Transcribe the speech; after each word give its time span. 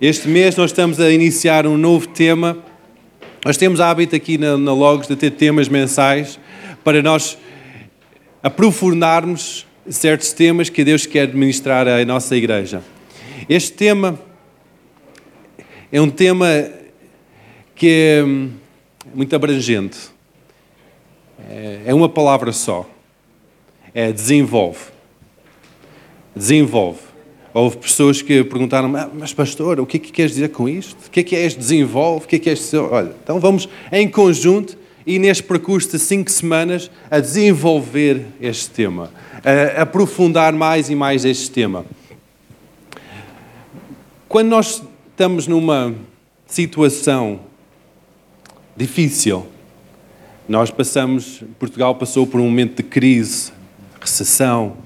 Este 0.00 0.28
mês 0.28 0.54
nós 0.54 0.70
estamos 0.70 1.00
a 1.00 1.10
iniciar 1.10 1.66
um 1.66 1.76
novo 1.76 2.06
tema. 2.06 2.56
Nós 3.44 3.56
temos 3.56 3.80
hábito 3.80 4.14
aqui 4.14 4.38
na, 4.38 4.56
na 4.56 4.72
Logos 4.72 5.08
de 5.08 5.16
ter 5.16 5.32
temas 5.32 5.68
mensais 5.68 6.38
para 6.84 7.02
nós 7.02 7.36
aprofundarmos 8.40 9.66
certos 9.90 10.32
temas 10.32 10.68
que 10.68 10.84
Deus 10.84 11.04
quer 11.04 11.34
ministrar 11.34 11.88
à 11.88 12.04
nossa 12.04 12.36
igreja. 12.36 12.80
Este 13.48 13.72
tema 13.72 14.16
é 15.90 16.00
um 16.00 16.08
tema 16.08 16.46
que 17.74 17.88
é 17.90 18.24
muito 19.12 19.34
abrangente. 19.34 19.98
É 21.84 21.92
uma 21.92 22.08
palavra 22.08 22.52
só. 22.52 22.88
É 23.92 24.12
desenvolve. 24.12 24.78
Desenvolve. 26.36 27.07
Houve 27.58 27.78
pessoas 27.78 28.22
que 28.22 28.44
perguntaram, 28.44 28.94
ah, 28.94 29.10
mas 29.12 29.34
pastor, 29.34 29.80
o 29.80 29.86
que 29.86 29.96
é 29.96 30.00
que 30.00 30.12
queres 30.12 30.30
dizer 30.30 30.50
com 30.50 30.68
isto? 30.68 31.08
O 31.08 31.10
que 31.10 31.18
é 31.18 31.22
que 31.24 31.34
é 31.34 31.44
este 31.44 31.58
desenvolve? 31.58 32.24
O 32.24 32.28
que 32.28 32.36
é 32.36 32.38
que 32.38 32.48
é 32.48 32.52
este... 32.52 32.76
Olha, 32.76 33.12
então 33.20 33.40
vamos 33.40 33.68
em 33.90 34.08
conjunto 34.08 34.78
e 35.04 35.18
neste 35.18 35.42
percurso 35.42 35.90
de 35.90 35.98
cinco 35.98 36.30
semanas 36.30 36.88
a 37.10 37.18
desenvolver 37.18 38.26
este 38.40 38.70
tema, 38.70 39.10
a 39.76 39.82
aprofundar 39.82 40.52
mais 40.52 40.88
e 40.88 40.94
mais 40.94 41.24
este 41.24 41.50
tema. 41.50 41.84
Quando 44.28 44.50
nós 44.50 44.80
estamos 45.10 45.48
numa 45.48 45.96
situação 46.46 47.40
difícil, 48.76 49.44
nós 50.48 50.70
passamos, 50.70 51.42
Portugal 51.58 51.96
passou 51.96 52.24
por 52.24 52.40
um 52.40 52.44
momento 52.44 52.76
de 52.76 52.84
crise, 52.84 53.50
recessão, 54.00 54.76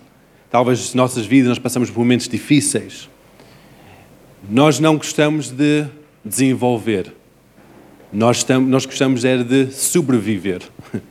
talvez 0.52 0.80
nas 0.80 0.94
nossas 0.94 1.24
vidas 1.24 1.48
nós 1.48 1.58
passamos 1.58 1.90
por 1.90 1.98
momentos 2.00 2.28
difíceis. 2.28 3.08
Nós 4.50 4.78
não 4.78 4.98
gostamos 4.98 5.50
de 5.50 5.86
desenvolver. 6.22 7.10
Nós, 8.12 8.38
estamos, 8.38 8.70
nós 8.70 8.84
gostamos 8.84 9.24
era 9.24 9.42
de 9.42 9.72
sobreviver. 9.72 10.60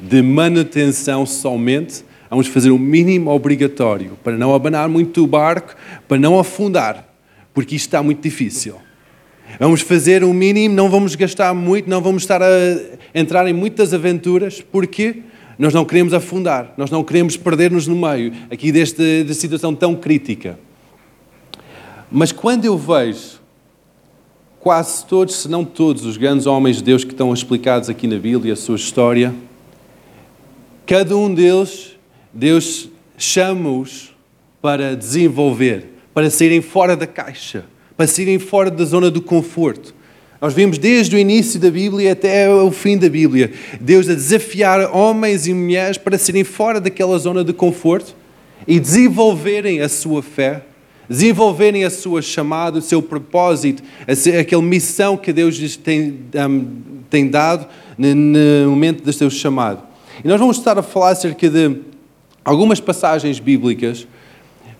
De 0.00 0.22
manutenção 0.22 1.26
somente. 1.26 2.02
Vamos 2.30 2.46
fazer 2.46 2.70
o 2.70 2.78
mínimo 2.78 3.30
obrigatório 3.30 4.18
para 4.24 4.34
não 4.36 4.54
abanar 4.54 4.88
muito 4.88 5.22
o 5.22 5.26
barco, 5.26 5.76
para 6.08 6.16
não 6.16 6.38
afundar, 6.38 7.06
porque 7.52 7.76
isto 7.76 7.84
está 7.84 8.02
muito 8.02 8.22
difícil. 8.22 8.76
Vamos 9.58 9.82
fazer 9.82 10.24
o 10.24 10.32
mínimo, 10.32 10.74
não 10.74 10.88
vamos 10.88 11.14
gastar 11.14 11.52
muito, 11.52 11.90
não 11.90 12.00
vamos 12.00 12.22
estar 12.22 12.40
a 12.40 12.46
entrar 13.14 13.46
em 13.46 13.52
muitas 13.52 13.92
aventuras, 13.92 14.62
porque 14.62 15.22
nós 15.60 15.74
não 15.74 15.84
queremos 15.84 16.14
afundar, 16.14 16.72
nós 16.78 16.90
não 16.90 17.04
queremos 17.04 17.36
perder-nos 17.36 17.86
no 17.86 17.94
meio 17.94 18.32
aqui 18.50 18.72
desta, 18.72 19.02
desta 19.02 19.34
situação 19.34 19.74
tão 19.74 19.94
crítica. 19.94 20.58
Mas 22.10 22.32
quando 22.32 22.64
eu 22.64 22.78
vejo 22.78 23.40
quase 24.58 25.04
todos, 25.04 25.36
se 25.36 25.48
não 25.48 25.62
todos, 25.62 26.06
os 26.06 26.16
grandes 26.16 26.46
homens 26.46 26.78
de 26.78 26.84
Deus 26.84 27.04
que 27.04 27.12
estão 27.12 27.32
explicados 27.34 27.90
aqui 27.90 28.06
na 28.06 28.16
Bíblia, 28.16 28.54
a 28.54 28.56
sua 28.56 28.76
história, 28.76 29.34
cada 30.86 31.14
um 31.14 31.32
deles, 31.32 31.94
Deus 32.32 32.88
chama-os 33.18 34.14
para 34.62 34.96
desenvolver, 34.96 35.88
para 36.14 36.30
saírem 36.30 36.62
fora 36.62 36.96
da 36.96 37.06
caixa, 37.06 37.66
para 37.98 38.06
saírem 38.06 38.38
fora 38.38 38.70
da 38.70 38.84
zona 38.86 39.10
do 39.10 39.20
conforto. 39.20 39.94
Nós 40.40 40.54
vimos 40.54 40.78
desde 40.78 41.14
o 41.14 41.18
início 41.18 41.60
da 41.60 41.70
Bíblia 41.70 42.12
até 42.12 42.48
o 42.48 42.70
fim 42.70 42.96
da 42.96 43.10
Bíblia, 43.10 43.52
Deus 43.78 44.08
a 44.08 44.14
desafiar 44.14 44.96
homens 44.96 45.46
e 45.46 45.52
mulheres 45.52 45.98
para 45.98 46.16
serem 46.16 46.44
fora 46.44 46.80
daquela 46.80 47.18
zona 47.18 47.44
de 47.44 47.52
conforto 47.52 48.16
e 48.66 48.80
desenvolverem 48.80 49.82
a 49.82 49.88
sua 49.88 50.22
fé, 50.22 50.62
desenvolverem 51.06 51.84
a 51.84 51.90
sua 51.90 52.22
chamada, 52.22 52.78
o 52.78 52.82
seu 52.82 53.02
propósito, 53.02 53.82
aquela 54.38 54.62
missão 54.62 55.14
que 55.14 55.30
Deus 55.30 55.56
lhes 55.56 55.76
tem, 55.76 56.20
um, 56.34 56.66
tem 57.10 57.28
dado 57.28 57.66
no 57.98 58.70
momento 58.70 59.02
do 59.02 59.12
seu 59.12 59.28
chamado. 59.28 59.82
E 60.24 60.28
nós 60.28 60.40
vamos 60.40 60.56
estar 60.56 60.78
a 60.78 60.82
falar 60.82 61.10
acerca 61.10 61.50
de 61.50 61.76
algumas 62.42 62.80
passagens 62.80 63.38
bíblicas. 63.38 64.08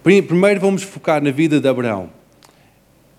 Primeiro 0.03 0.59
vamos 0.59 0.83
focar 0.83 1.23
na 1.23 1.31
vida 1.31 1.61
de 1.61 1.69
Abraão. 1.69 2.09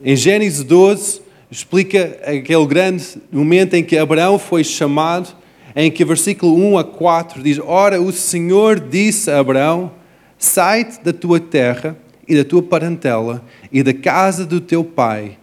Em 0.03 0.15
Gênesis 0.15 0.63
12, 0.63 1.21
explica 1.51 2.17
aquele 2.25 2.65
grande 2.65 3.21
momento 3.29 3.73
em 3.73 3.83
que 3.83 3.97
Abraão 3.97 4.39
foi 4.39 4.63
chamado, 4.63 5.35
em 5.75 5.91
que 5.91 6.05
versículo 6.05 6.55
1 6.55 6.77
a 6.77 6.83
4 6.85 7.43
diz: 7.43 7.59
Ora, 7.59 8.01
o 8.01 8.11
Senhor 8.13 8.79
disse 8.79 9.29
a 9.29 9.39
Abraão: 9.39 9.91
Sai-te 10.39 11.03
da 11.03 11.11
tua 11.11 11.39
terra 11.39 11.97
e 12.25 12.37
da 12.37 12.45
tua 12.45 12.63
parentela 12.63 13.43
e 13.71 13.83
da 13.83 13.93
casa 13.93 14.45
do 14.45 14.61
teu 14.61 14.83
pai, 14.83 15.37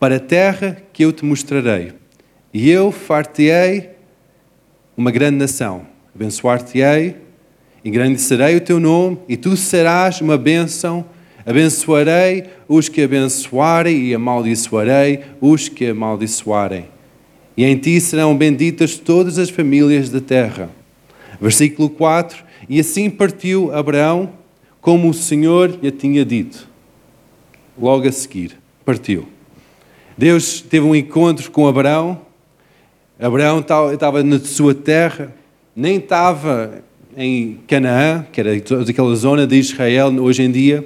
para 0.00 0.16
a 0.16 0.20
terra 0.20 0.82
que 0.92 1.04
eu 1.04 1.12
te 1.12 1.24
mostrarei. 1.24 1.92
E 2.52 2.68
eu 2.68 2.90
far-te-ei 2.90 3.90
uma 4.96 5.10
grande 5.10 5.36
nação, 5.36 5.86
abençoar-te-ei, 6.14 7.16
engrandecerei 7.84 8.56
o 8.56 8.60
teu 8.60 8.80
nome, 8.80 9.18
e 9.28 9.36
tu 9.36 9.56
serás 9.56 10.20
uma 10.20 10.38
bênção 10.38 11.04
Abençoarei 11.46 12.44
os 12.66 12.88
que 12.88 13.02
abençoarem 13.02 14.06
e 14.06 14.14
amaldiçoarei 14.14 15.20
os 15.40 15.68
que 15.68 15.88
amaldiçoarem. 15.88 16.86
E 17.56 17.64
em 17.64 17.76
ti 17.76 18.00
serão 18.00 18.36
benditas 18.36 18.96
todas 18.96 19.38
as 19.38 19.50
famílias 19.50 20.08
da 20.08 20.20
terra. 20.20 20.70
Versículo 21.40 21.90
4: 21.90 22.42
E 22.68 22.80
assim 22.80 23.10
partiu 23.10 23.74
Abraão, 23.74 24.30
como 24.80 25.10
o 25.10 25.14
Senhor 25.14 25.78
lhe 25.82 25.90
tinha 25.90 26.24
dito. 26.24 26.66
Logo 27.78 28.08
a 28.08 28.12
seguir, 28.12 28.56
partiu. 28.84 29.28
Deus 30.16 30.62
teve 30.62 30.86
um 30.86 30.94
encontro 30.94 31.50
com 31.50 31.66
Abraão. 31.66 32.22
Abraão 33.20 33.60
estava 33.60 34.22
na 34.22 34.38
sua 34.38 34.74
terra, 34.74 35.32
nem 35.76 35.96
estava 35.96 36.82
em 37.16 37.60
Canaã, 37.68 38.26
que 38.32 38.40
era 38.40 38.52
aquela 38.54 39.14
zona 39.14 39.46
de 39.46 39.56
Israel 39.56 40.08
hoje 40.20 40.42
em 40.42 40.50
dia 40.50 40.84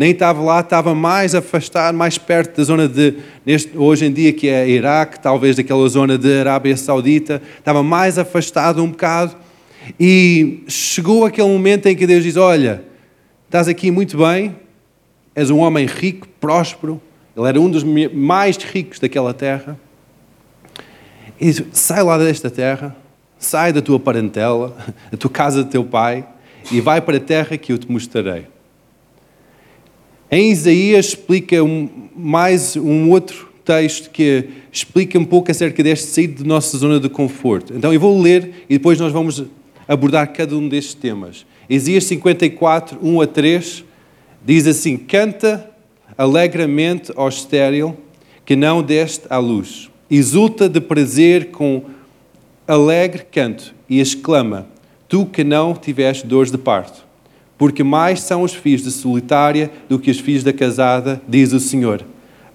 nem 0.00 0.12
estava 0.12 0.40
lá, 0.40 0.60
estava 0.60 0.94
mais 0.94 1.34
afastado, 1.34 1.94
mais 1.94 2.16
perto 2.16 2.56
da 2.56 2.64
zona 2.64 2.88
de, 2.88 3.16
neste, 3.44 3.76
hoje 3.76 4.06
em 4.06 4.10
dia, 4.10 4.32
que 4.32 4.48
é 4.48 4.66
Iraque, 4.66 5.20
talvez 5.20 5.56
daquela 5.56 5.86
zona 5.90 6.16
de 6.16 6.38
Arábia 6.38 6.74
Saudita, 6.74 7.42
estava 7.58 7.82
mais 7.82 8.16
afastado 8.16 8.82
um 8.82 8.88
bocado. 8.88 9.36
E 10.00 10.64
chegou 10.66 11.26
aquele 11.26 11.48
momento 11.48 11.84
em 11.84 11.94
que 11.94 12.06
Deus 12.06 12.24
diz: 12.24 12.38
Olha, 12.38 12.82
estás 13.44 13.68
aqui 13.68 13.90
muito 13.90 14.16
bem, 14.16 14.56
és 15.34 15.50
um 15.50 15.58
homem 15.58 15.84
rico, 15.84 16.26
próspero, 16.40 16.98
ele 17.36 17.46
era 17.46 17.60
um 17.60 17.70
dos 17.70 17.84
mais 17.84 18.56
ricos 18.56 18.98
daquela 19.00 19.34
terra. 19.34 19.78
E 21.38 21.44
diz, 21.44 21.62
sai 21.72 22.02
lá 22.02 22.16
desta 22.16 22.48
terra, 22.48 22.96
sai 23.38 23.70
da 23.70 23.82
tua 23.82 24.00
parentela, 24.00 24.74
da 25.12 25.18
tua 25.18 25.30
casa 25.30 25.62
do 25.62 25.68
teu 25.68 25.84
pai, 25.84 26.26
e 26.72 26.80
vai 26.80 27.02
para 27.02 27.18
a 27.18 27.20
terra 27.20 27.58
que 27.58 27.70
eu 27.70 27.76
te 27.76 27.92
mostrarei. 27.92 28.46
Em 30.32 30.52
Isaías 30.52 31.06
explica 31.06 31.56
mais 32.14 32.76
um 32.76 33.10
outro 33.10 33.48
texto 33.64 34.10
que 34.10 34.48
explica 34.70 35.18
um 35.18 35.24
pouco 35.24 35.50
acerca 35.50 35.82
deste 35.82 36.06
sair 36.06 36.28
da 36.28 36.44
nossa 36.44 36.78
zona 36.78 37.00
de 37.00 37.08
conforto. 37.08 37.74
Então 37.74 37.92
eu 37.92 37.98
vou 37.98 38.22
ler 38.22 38.64
e 38.68 38.78
depois 38.78 39.00
nós 39.00 39.12
vamos 39.12 39.42
abordar 39.88 40.32
cada 40.32 40.56
um 40.56 40.68
destes 40.68 40.94
temas. 40.94 41.44
Isaías 41.68 42.04
54, 42.04 43.00
1 43.02 43.20
a 43.20 43.26
3, 43.26 43.84
diz 44.46 44.68
assim: 44.68 44.96
Canta 44.96 45.68
alegremente, 46.16 47.10
ó 47.16 47.28
estéril, 47.28 47.96
que 48.44 48.54
não 48.54 48.84
deste 48.84 49.24
à 49.28 49.38
luz. 49.38 49.90
Exulta 50.08 50.68
de 50.68 50.80
prazer 50.80 51.46
com 51.46 51.86
alegre 52.68 53.24
canto 53.32 53.74
e 53.88 53.98
exclama: 53.98 54.68
Tu 55.08 55.26
que 55.26 55.42
não 55.42 55.74
tiveste 55.74 56.24
dores 56.24 56.52
de 56.52 56.58
parto 56.58 57.09
porque 57.60 57.84
mais 57.84 58.22
são 58.22 58.40
os 58.40 58.54
filhos 58.54 58.82
da 58.82 58.90
solitária 58.90 59.70
do 59.86 59.98
que 59.98 60.10
os 60.10 60.18
filhos 60.18 60.42
da 60.42 60.50
casada, 60.50 61.20
diz 61.28 61.52
o 61.52 61.60
Senhor. 61.60 62.02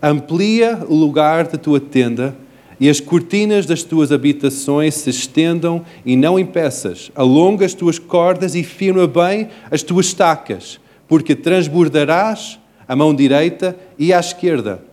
Amplia 0.01 0.83
o 0.89 0.95
lugar 0.95 1.45
da 1.45 1.59
tua 1.59 1.79
tenda 1.79 2.35
e 2.79 2.89
as 2.89 2.99
cortinas 2.99 3.67
das 3.67 3.83
tuas 3.83 4.11
habitações 4.11 4.95
se 4.95 5.11
estendam 5.11 5.85
e 6.03 6.15
não 6.15 6.39
impeças. 6.39 7.11
Alonga 7.13 7.67
as 7.67 7.75
tuas 7.75 7.99
cordas 7.99 8.55
e 8.55 8.63
firma 8.63 9.05
bem 9.05 9.49
as 9.69 9.83
tuas 9.83 10.07
estacas, 10.07 10.79
porque 11.07 11.35
transbordarás 11.35 12.57
a 12.87 12.95
mão 12.95 13.13
direita 13.13 13.77
e 13.99 14.11
à 14.11 14.19
esquerda. 14.19 14.83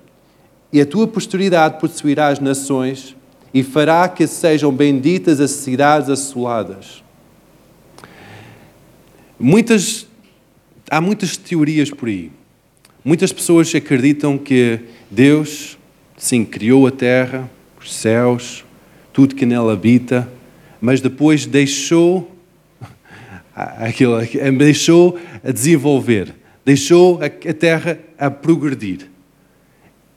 E 0.70 0.78
a 0.78 0.84
tua 0.84 1.06
posteridade 1.06 1.80
possuirá 1.80 2.28
as 2.28 2.38
nações 2.38 3.16
e 3.54 3.62
fará 3.62 4.06
que 4.10 4.26
sejam 4.26 4.70
benditas 4.70 5.40
as 5.40 5.52
cidades 5.52 6.10
assoladas. 6.10 7.01
Muitas, 9.38 10.06
há 10.90 11.00
muitas 11.00 11.36
teorias 11.36 11.90
por 11.90 12.08
aí. 12.08 12.30
Muitas 13.04 13.32
pessoas 13.32 13.74
acreditam 13.74 14.38
que 14.38 14.78
Deus, 15.10 15.76
sim, 16.16 16.44
criou 16.44 16.86
a 16.86 16.90
terra, 16.90 17.50
os 17.80 17.92
céus, 17.92 18.64
tudo 19.12 19.34
que 19.34 19.44
nela 19.44 19.72
habita, 19.72 20.30
mas 20.80 21.00
depois 21.00 21.44
deixou 21.44 22.30
aquilo, 23.54 24.18
deixou 24.56 25.18
a 25.42 25.50
desenvolver, 25.50 26.34
deixou 26.64 27.20
a 27.22 27.52
terra 27.52 27.98
a 28.16 28.30
progredir. 28.30 29.08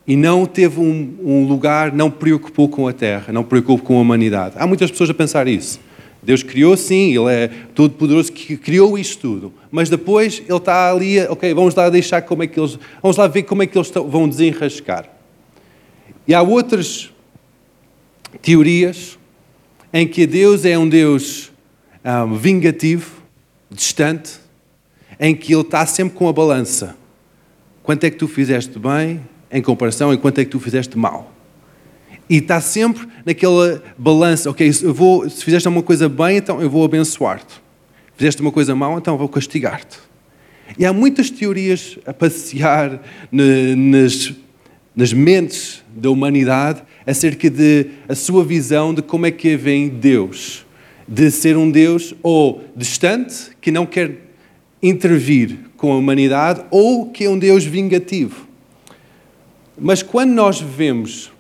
e 0.08 0.16
não 0.16 0.46
teve 0.46 0.80
um, 0.80 1.18
um, 1.24 1.48
lugar, 1.48 1.92
não 1.92 2.12
preocupou 2.12 2.70
com 2.70 2.88
a 2.88 2.94
terra, 2.94 3.34
não 3.34 3.44
preocupou 3.44 3.80
com 3.80 3.98
a 3.98 4.02
humanidade. 4.02 4.56
Há 4.60 4.68
muitas 4.68 4.92
pessoas 4.92 5.10
a 5.10 5.14
pensar 5.16 5.48
isso. 5.48 5.80
Deus 6.26 6.42
criou 6.42 6.76
sim, 6.76 7.16
Ele 7.16 7.32
é 7.32 7.48
todo-poderoso 7.76 8.32
que 8.32 8.58
criou 8.58 8.98
isto 8.98 9.22
tudo, 9.22 9.54
mas 9.70 9.90
depois 9.90 10.42
Ele 10.48 10.58
está 10.58 10.92
ali, 10.92 11.20
ok, 11.20 11.54
vamos 11.54 11.76
lá 11.76 11.88
deixar 11.90 12.24
como 12.24 12.42
é 12.42 12.48
que 12.48 12.60
eles, 12.60 12.80
vamos 13.02 13.16
lá 13.16 13.28
ver 13.28 13.44
como 13.44 13.62
é 13.62 13.68
que 13.68 13.78
eles 13.78 13.92
vão 13.92 14.28
desenrascar. 14.28 15.08
E 16.28 16.34
há 16.34 16.42
outras 16.42 17.12
teorias 18.42 19.20
em 19.94 20.08
que 20.08 20.26
Deus 20.26 20.66
é 20.66 20.78
um 20.78 20.90
Deus 20.90 21.52
um, 22.04 22.36
vingativo, 22.36 23.22
distante, 23.70 24.40
em 25.20 25.36
que 25.36 25.54
Ele 25.54 25.62
está 25.62 25.86
sempre 25.86 26.18
com 26.18 26.28
a 26.28 26.34
balança. 26.34 26.96
Quanto 27.84 28.04
é 28.04 28.10
que 28.10 28.18
tu 28.18 28.28
fizeste 28.28 28.80
bem 28.80 29.22
em 29.52 29.62
comparação 29.62 30.12
em 30.12 30.18
quanto 30.18 30.40
é 30.40 30.44
que 30.44 30.50
tu 30.50 30.60
fizeste 30.60 30.98
mal? 30.98 31.35
E 32.30 32.38
está 32.38 32.60
sempre 32.60 33.08
naquela 33.24 33.84
balança, 33.98 34.50
ok, 34.50 34.72
eu 34.82 34.94
vou, 34.94 35.30
se 35.30 35.44
fizeste 35.44 35.68
uma 35.68 35.84
coisa 35.84 36.10
bem, 36.10 36.38
então 36.38 36.62
eu 36.62 36.70
vou 36.70 36.84
abençoar-te. 36.84 37.62
Fizeste 38.18 38.42
uma 38.42 38.52
coisa 38.52 38.76
mal, 38.76 38.98
então 38.98 39.14
eu 39.14 39.18
vou 39.18 39.30
castigar-te. 39.30 40.00
E 40.78 40.86
há 40.86 40.92
muitas 40.92 41.30
teorias 41.30 42.00
a 42.06 42.14
passear 42.14 43.02
nas, 43.32 44.34
nas 44.96 45.14
mentes 45.14 45.84
da 45.96 46.10
humanidade 46.10 46.82
acerca 47.06 47.50
de 47.50 47.88
a 48.10 48.16
sua 48.16 48.44
visão 48.44 48.94
de 48.94 49.02
como 49.02 49.26
é 49.26 49.32
que 49.32 49.56
vem 49.56 49.90
Deus. 49.90 50.66
De 51.08 51.30
ser 51.30 51.56
um 51.56 51.70
Deus 51.70 52.16
ou 52.24 52.64
distante, 52.76 53.52
que 53.62 53.70
não 53.70 53.86
quer 53.86 54.26
intervir 54.82 55.60
com 55.78 55.92
a 55.92 55.98
humanidade, 55.98 56.64
ou 56.72 57.12
que 57.12 57.26
é 57.26 57.30
um 57.30 57.38
Deus 57.38 57.64
vingativo. 57.64 58.48
Mas 59.78 60.02
quando 60.02 60.32
nós 60.32 60.60
vemos 60.60 61.32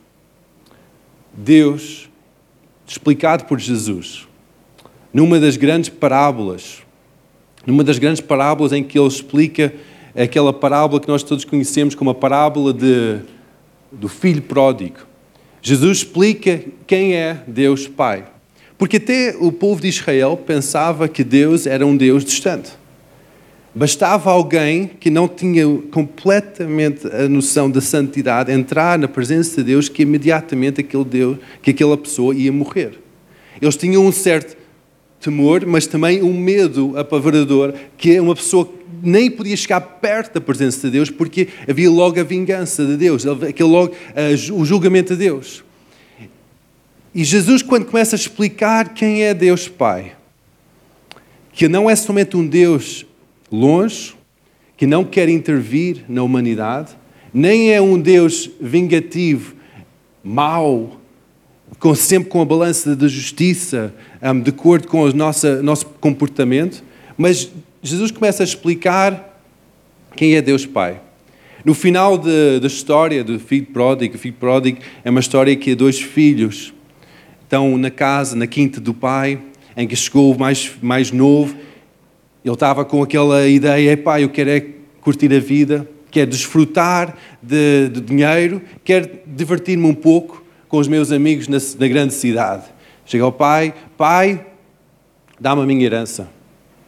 Deus 1.35 2.09
explicado 2.87 3.45
por 3.45 3.59
Jesus, 3.59 4.27
numa 5.13 5.39
das 5.39 5.57
grandes 5.57 5.89
parábolas, 5.89 6.83
numa 7.65 7.83
das 7.83 7.97
grandes 7.97 8.21
parábolas 8.21 8.71
em 8.71 8.83
que 8.83 8.97
ele 8.97 9.07
explica 9.07 9.73
aquela 10.15 10.53
parábola 10.53 11.01
que 11.01 11.07
nós 11.07 11.23
todos 11.23 11.43
conhecemos 11.43 11.95
como 11.95 12.09
a 12.09 12.15
parábola 12.15 12.71
de, 12.71 13.19
do 13.91 14.07
filho 14.07 14.41
pródigo. 14.41 14.99
Jesus 15.61 15.99
explica 15.99 16.61
quem 16.85 17.15
é 17.15 17.43
Deus 17.47 17.87
Pai. 17.87 18.27
Porque 18.77 18.97
até 18.97 19.35
o 19.39 19.51
povo 19.51 19.81
de 19.81 19.87
Israel 19.87 20.37
pensava 20.37 21.07
que 21.07 21.23
Deus 21.23 21.65
era 21.65 21.85
um 21.85 21.95
Deus 21.97 22.23
distante. 22.23 22.71
Bastava 23.77 24.31
alguém 24.31 24.87
que 24.87 25.09
não 25.09 25.27
tinha 25.27 25.65
completamente 25.91 27.05
a 27.07 27.27
noção 27.27 27.69
da 27.69 27.81
santidade 27.81 28.49
entrar 28.49 28.97
na 28.97 29.05
presença 29.05 29.57
de 29.57 29.63
Deus 29.63 29.89
que 29.89 30.03
imediatamente 30.03 30.79
aquele 30.79 31.03
Deus, 31.03 31.37
que 31.61 31.71
aquela 31.71 31.97
pessoa 31.97 32.33
ia 32.33 32.53
morrer. 32.53 32.97
Eles 33.61 33.75
tinham 33.75 34.05
um 34.05 34.13
certo 34.13 34.55
temor, 35.19 35.65
mas 35.65 35.87
também 35.87 36.23
um 36.23 36.33
medo 36.33 36.97
apavorador 36.97 37.73
que 37.97 38.17
uma 38.17 38.33
pessoa 38.33 38.71
nem 39.03 39.29
podia 39.29 39.57
chegar 39.57 39.81
perto 39.81 40.35
da 40.35 40.41
presença 40.41 40.87
de 40.87 40.91
Deus 40.91 41.09
porque 41.09 41.49
havia 41.67 41.91
logo 41.91 42.17
a 42.17 42.23
vingança 42.23 42.85
de 42.85 42.95
Deus, 42.95 43.25
aquele 43.25 43.67
logo 43.67 43.93
o 44.53 44.63
julgamento 44.63 45.17
de 45.17 45.19
Deus. 45.19 45.65
E 47.13 47.25
Jesus, 47.25 47.61
quando 47.61 47.85
começa 47.85 48.15
a 48.15 48.19
explicar 48.19 48.93
quem 48.93 49.23
é 49.23 49.33
Deus 49.33 49.67
Pai, 49.67 50.13
que 51.51 51.67
não 51.67 51.89
é 51.89 51.95
somente 51.97 52.37
um 52.37 52.47
Deus 52.47 53.05
longe, 53.55 54.15
que 54.77 54.85
não 54.85 55.03
quer 55.03 55.29
intervir 55.29 56.03
na 56.07 56.21
humanidade, 56.23 56.95
nem 57.33 57.73
é 57.73 57.81
um 57.81 57.99
Deus 57.99 58.49
vingativo, 58.59 59.55
mau, 60.23 60.99
com, 61.79 61.93
sempre 61.95 62.29
com 62.29 62.41
a 62.41 62.45
balança 62.45 62.95
da 62.95 63.07
justiça, 63.07 63.93
um, 64.21 64.39
de 64.39 64.49
acordo 64.49 64.87
com 64.87 65.01
o 65.01 65.13
nosso, 65.13 65.61
nosso 65.63 65.85
comportamento, 65.99 66.83
mas 67.17 67.51
Jesus 67.81 68.11
começa 68.11 68.43
a 68.43 68.45
explicar 68.45 69.41
quem 70.15 70.35
é 70.35 70.41
Deus 70.41 70.65
Pai. 70.65 71.01
No 71.63 71.73
final 71.73 72.17
da 72.17 72.67
história 72.67 73.23
do 73.23 73.39
filho 73.39 73.65
pródigo, 73.65 74.15
o 74.15 74.19
filho 74.19 74.35
pródigo 74.39 74.77
é 75.03 75.09
uma 75.09 75.19
história 75.19 75.55
que 75.55 75.73
dois 75.73 75.99
filhos 75.99 76.73
estão 77.43 77.75
na 77.77 77.89
casa, 77.89 78.35
na 78.35 78.45
quinta 78.45 78.79
do 78.79 78.93
pai, 78.93 79.39
em 79.75 79.87
que 79.87 79.95
chegou 79.95 80.31
o 80.33 80.39
mais, 80.39 80.71
mais 80.81 81.11
novo 81.11 81.55
ele 82.45 82.53
estava 82.53 82.85
com 82.85 83.01
aquela 83.01 83.47
ideia, 83.47 83.97
pá, 83.97 84.21
eu 84.21 84.29
quero 84.29 84.51
é 84.51 84.63
curtir 85.01 85.33
a 85.33 85.39
vida, 85.39 85.89
quero 86.11 86.29
desfrutar 86.29 87.17
de, 87.41 87.89
de 87.89 88.01
dinheiro, 88.01 88.61
quero 88.83 89.09
divertir-me 89.25 89.85
um 89.87 89.95
pouco 89.95 90.43
com 90.69 90.77
os 90.77 90.87
meus 90.87 91.11
amigos 91.11 91.47
na, 91.47 91.57
na 91.79 91.87
grande 91.87 92.13
cidade. 92.13 92.65
Chega 93.03 93.23
ao 93.23 93.31
pai, 93.31 93.73
pai, 93.97 94.45
dá-me 95.39 95.63
a 95.63 95.65
minha 95.65 95.83
herança. 95.83 96.29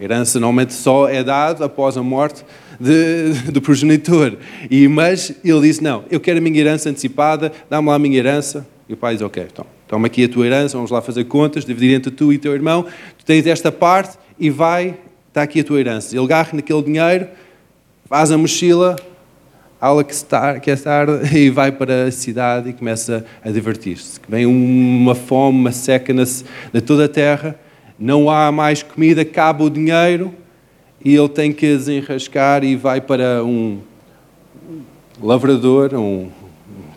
Herança 0.00 0.38
normalmente 0.38 0.72
só 0.74 1.08
é 1.08 1.24
dada 1.24 1.64
após 1.64 1.96
a 1.96 2.04
morte 2.04 2.44
de, 2.78 3.50
do 3.50 3.60
progenitor. 3.60 4.36
E, 4.70 4.86
mas 4.86 5.34
ele 5.44 5.62
disse, 5.62 5.82
não, 5.82 6.04
eu 6.08 6.20
quero 6.20 6.38
a 6.38 6.40
minha 6.40 6.56
herança 6.60 6.88
antecipada, 6.88 7.52
dá-me 7.68 7.88
lá 7.88 7.96
a 7.96 7.98
minha 7.98 8.16
herança. 8.16 8.64
E 8.88 8.94
o 8.94 8.96
pai 8.96 9.14
diz, 9.14 9.22
ok, 9.22 9.44
então, 9.52 9.66
toma 9.88 10.06
aqui 10.06 10.22
a 10.22 10.28
tua 10.28 10.46
herança, 10.46 10.76
vamos 10.76 10.92
lá 10.92 11.02
fazer 11.02 11.24
contas, 11.24 11.64
dividir 11.64 11.96
entre 11.96 12.12
tu 12.12 12.32
e 12.32 12.38
teu 12.38 12.54
irmão, 12.54 12.86
tu 13.18 13.24
tens 13.24 13.44
esta 13.44 13.72
parte 13.72 14.16
e 14.38 14.50
vai 14.50 14.94
está 15.38 15.42
aqui 15.42 15.60
a 15.60 15.64
tua 15.64 15.78
herança. 15.78 16.16
Ele 16.16 16.24
agarra 16.24 16.50
naquele 16.54 16.82
dinheiro, 16.82 17.28
faz 18.06 18.32
a 18.32 18.38
mochila, 18.38 18.96
aula 19.80 20.02
que, 20.02 20.12
está, 20.12 20.58
que 20.58 20.70
é 20.70 20.76
tarde, 20.76 21.12
e 21.36 21.48
vai 21.48 21.70
para 21.70 22.06
a 22.06 22.10
cidade 22.10 22.70
e 22.70 22.72
começa 22.72 23.24
a 23.44 23.50
divertir-se. 23.50 24.20
Vem 24.28 24.46
uma 24.46 25.14
fome, 25.14 25.58
uma 25.58 25.72
seca 25.72 26.12
na 26.12 26.24
toda 26.84 27.04
a 27.04 27.08
terra, 27.08 27.58
não 27.98 28.28
há 28.28 28.50
mais 28.50 28.82
comida, 28.82 29.22
acaba 29.22 29.62
o 29.62 29.70
dinheiro 29.70 30.34
e 31.04 31.14
ele 31.14 31.28
tem 31.28 31.52
que 31.52 31.66
desenrascar 31.66 32.64
e 32.64 32.74
vai 32.74 33.00
para 33.00 33.44
um 33.44 33.78
lavrador, 35.22 35.94
um 35.94 36.28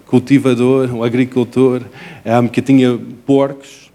cultivador, 0.08 0.94
um 0.94 1.04
agricultor 1.04 1.82
um, 2.26 2.48
que 2.48 2.62
tinha 2.62 3.00
porcos 3.26 3.92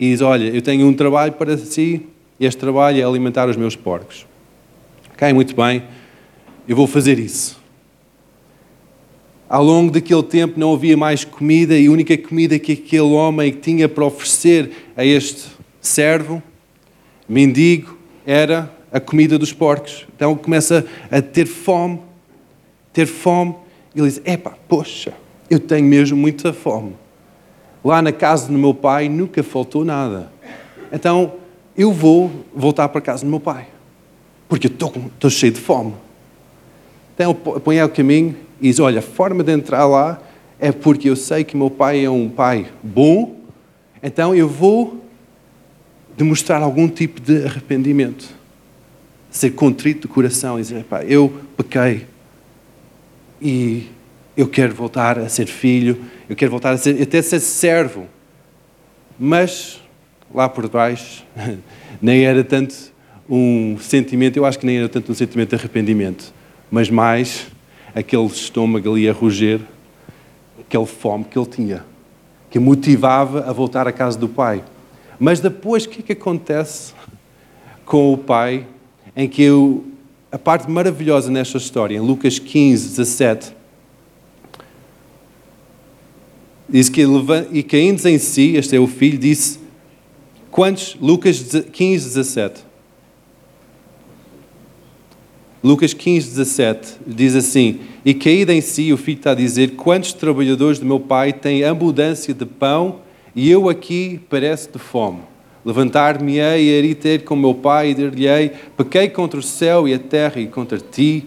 e 0.00 0.10
diz, 0.10 0.22
olha, 0.22 0.44
eu 0.44 0.60
tenho 0.60 0.86
um 0.86 0.92
trabalho 0.92 1.32
para 1.32 1.56
si, 1.56 2.06
este 2.38 2.58
trabalho 2.58 3.00
é 3.00 3.04
alimentar 3.04 3.48
os 3.48 3.56
meus 3.56 3.76
porcos. 3.76 4.26
Ok, 5.12 5.32
muito 5.32 5.54
bem, 5.54 5.84
eu 6.66 6.74
vou 6.74 6.86
fazer 6.86 7.18
isso. 7.18 7.62
Ao 9.48 9.62
longo 9.62 9.92
daquele 9.92 10.22
tempo 10.22 10.58
não 10.58 10.74
havia 10.74 10.96
mais 10.96 11.24
comida 11.24 11.78
e 11.78 11.86
a 11.86 11.90
única 11.90 12.16
comida 12.18 12.58
que 12.58 12.72
aquele 12.72 13.02
homem 13.02 13.52
tinha 13.52 13.88
para 13.88 14.04
oferecer 14.04 14.70
a 14.96 15.04
este 15.04 15.44
servo, 15.80 16.42
mendigo, 17.28 17.96
era 18.26 18.72
a 18.90 18.98
comida 18.98 19.38
dos 19.38 19.52
porcos. 19.52 20.06
Então 20.16 20.34
começa 20.34 20.86
a 21.10 21.20
ter 21.20 21.46
fome, 21.46 22.00
ter 22.92 23.06
fome. 23.06 23.54
E 23.94 24.00
ele 24.00 24.08
diz: 24.08 24.20
Epá, 24.24 24.56
poxa, 24.66 25.12
eu 25.50 25.60
tenho 25.60 25.86
mesmo 25.86 26.16
muita 26.16 26.52
fome. 26.52 26.96
Lá 27.84 28.00
na 28.00 28.12
casa 28.12 28.46
do 28.48 28.54
meu 28.54 28.72
pai 28.72 29.08
nunca 29.08 29.42
faltou 29.42 29.84
nada. 29.84 30.32
Então 30.90 31.34
eu 31.76 31.92
vou 31.92 32.30
voltar 32.54 32.88
para 32.88 33.00
casa 33.00 33.24
do 33.24 33.30
meu 33.30 33.40
pai, 33.40 33.66
porque 34.48 34.66
estou 34.66 35.30
cheio 35.30 35.52
de 35.52 35.60
fome. 35.60 35.94
Então 37.14 37.34
põe 37.34 37.80
ao 37.80 37.88
caminho 37.88 38.36
e 38.60 38.68
diz: 38.68 38.80
Olha, 38.80 39.00
a 39.00 39.02
forma 39.02 39.42
de 39.42 39.52
entrar 39.52 39.84
lá 39.86 40.20
é 40.58 40.72
porque 40.72 41.08
eu 41.08 41.16
sei 41.16 41.44
que 41.44 41.56
meu 41.56 41.70
pai 41.70 42.04
é 42.04 42.10
um 42.10 42.28
pai 42.28 42.66
bom, 42.82 43.36
então 44.02 44.34
eu 44.34 44.48
vou 44.48 45.04
demonstrar 46.16 46.62
algum 46.62 46.88
tipo 46.88 47.20
de 47.20 47.44
arrependimento, 47.44 48.28
ser 49.30 49.50
contrito 49.50 50.08
de 50.08 50.14
coração 50.14 50.58
e 50.58 50.62
dizer: 50.62 50.84
Pai, 50.84 51.06
eu 51.08 51.32
pequei 51.56 52.06
e 53.40 53.88
eu 54.36 54.48
quero 54.48 54.74
voltar 54.74 55.18
a 55.18 55.28
ser 55.28 55.46
filho, 55.46 56.00
eu 56.28 56.34
quero 56.34 56.50
voltar 56.50 56.70
a 56.70 56.76
ser, 56.76 57.00
até 57.00 57.20
ser 57.22 57.40
servo, 57.40 58.06
mas 59.18 59.83
lá 60.34 60.48
por 60.48 60.68
baixo, 60.68 61.24
nem 62.02 62.24
era 62.24 62.42
tanto 62.42 62.92
um 63.30 63.78
sentimento, 63.78 64.36
eu 64.36 64.44
acho 64.44 64.58
que 64.58 64.66
nem 64.66 64.78
era 64.78 64.88
tanto 64.88 65.12
um 65.12 65.14
sentimento 65.14 65.50
de 65.50 65.54
arrependimento, 65.54 66.34
mas 66.70 66.90
mais 66.90 67.46
aquele 67.94 68.26
estômago 68.26 68.92
ali 68.92 69.08
a 69.08 69.12
ruger, 69.12 69.60
aquele 70.60 70.86
fome 70.86 71.24
que 71.24 71.38
ele 71.38 71.46
tinha, 71.46 71.84
que 72.50 72.58
motivava 72.58 73.48
a 73.48 73.52
voltar 73.52 73.86
à 73.86 73.92
casa 73.92 74.18
do 74.18 74.28
pai. 74.28 74.62
Mas 75.18 75.38
depois, 75.38 75.84
o 75.84 75.88
que 75.88 76.00
é 76.00 76.02
que 76.02 76.12
acontece 76.12 76.92
com 77.84 78.12
o 78.12 78.18
pai, 78.18 78.66
em 79.16 79.28
que 79.28 79.42
eu, 79.42 79.84
a 80.32 80.38
parte 80.38 80.68
maravilhosa 80.68 81.30
nesta 81.30 81.56
história, 81.56 81.96
em 81.96 82.00
Lucas 82.00 82.38
15, 82.38 82.88
17, 82.88 83.52
diz 86.68 86.88
que, 86.88 87.02
e 87.52 87.62
caindo 87.62 88.04
em 88.06 88.18
si, 88.18 88.56
este 88.56 88.74
é 88.74 88.80
o 88.80 88.86
filho, 88.88 89.16
disse, 89.16 89.63
Quantos? 90.54 90.96
Lucas 91.00 91.40
15, 91.72 92.04
17. 92.10 92.60
Lucas 95.60 95.92
15, 95.92 96.28
17 96.28 96.92
diz 97.04 97.34
assim: 97.34 97.80
E 98.04 98.14
caída 98.14 98.54
em 98.54 98.60
si, 98.60 98.92
o 98.92 98.96
filho 98.96 99.18
está 99.18 99.32
a 99.32 99.34
dizer: 99.34 99.74
Quantos 99.74 100.12
trabalhadores 100.12 100.78
do 100.78 100.86
meu 100.86 101.00
pai 101.00 101.32
têm 101.32 101.64
abundância 101.64 102.32
de 102.32 102.46
pão 102.46 103.00
e 103.34 103.50
eu 103.50 103.68
aqui 103.68 104.20
parece 104.30 104.70
de 104.70 104.78
fome? 104.78 105.22
Levantar-me-ei 105.64 106.62
e 106.62 106.88
ir 106.88 106.94
ter 106.94 107.24
com 107.24 107.34
meu 107.34 107.54
pai 107.54 107.90
e 107.90 107.94
dir-lhe-ei: 107.94 108.52
Pequei 108.76 109.08
contra 109.08 109.40
o 109.40 109.42
céu 109.42 109.88
e 109.88 109.94
a 109.94 109.98
terra 109.98 110.40
e 110.40 110.46
contra 110.46 110.78
ti. 110.78 111.26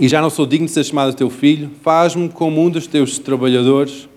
E 0.00 0.08
já 0.08 0.20
não 0.20 0.28
sou 0.28 0.44
digno 0.44 0.66
de 0.66 0.72
ser 0.72 0.82
chamado 0.82 1.14
teu 1.14 1.30
filho. 1.30 1.70
Faz-me 1.82 2.28
como 2.30 2.60
um 2.60 2.68
dos 2.68 2.88
teus 2.88 3.16
trabalhadores. 3.16 4.08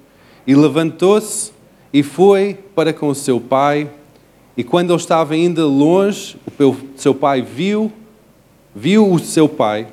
E 0.47 0.55
levantou-se 0.55 1.60
e 1.93 2.03
foi 2.03 2.57
para 2.75 2.93
com 2.93 3.07
o 3.07 3.15
seu 3.15 3.39
pai. 3.39 3.89
E 4.55 4.63
quando 4.63 4.91
ele 4.91 4.99
estava 4.99 5.33
ainda 5.33 5.65
longe, 5.65 6.37
o 6.59 6.75
seu 6.95 7.15
pai 7.15 7.41
viu 7.41 7.91
viu 8.75 9.11
o 9.11 9.19
seu 9.19 9.49
pai 9.49 9.87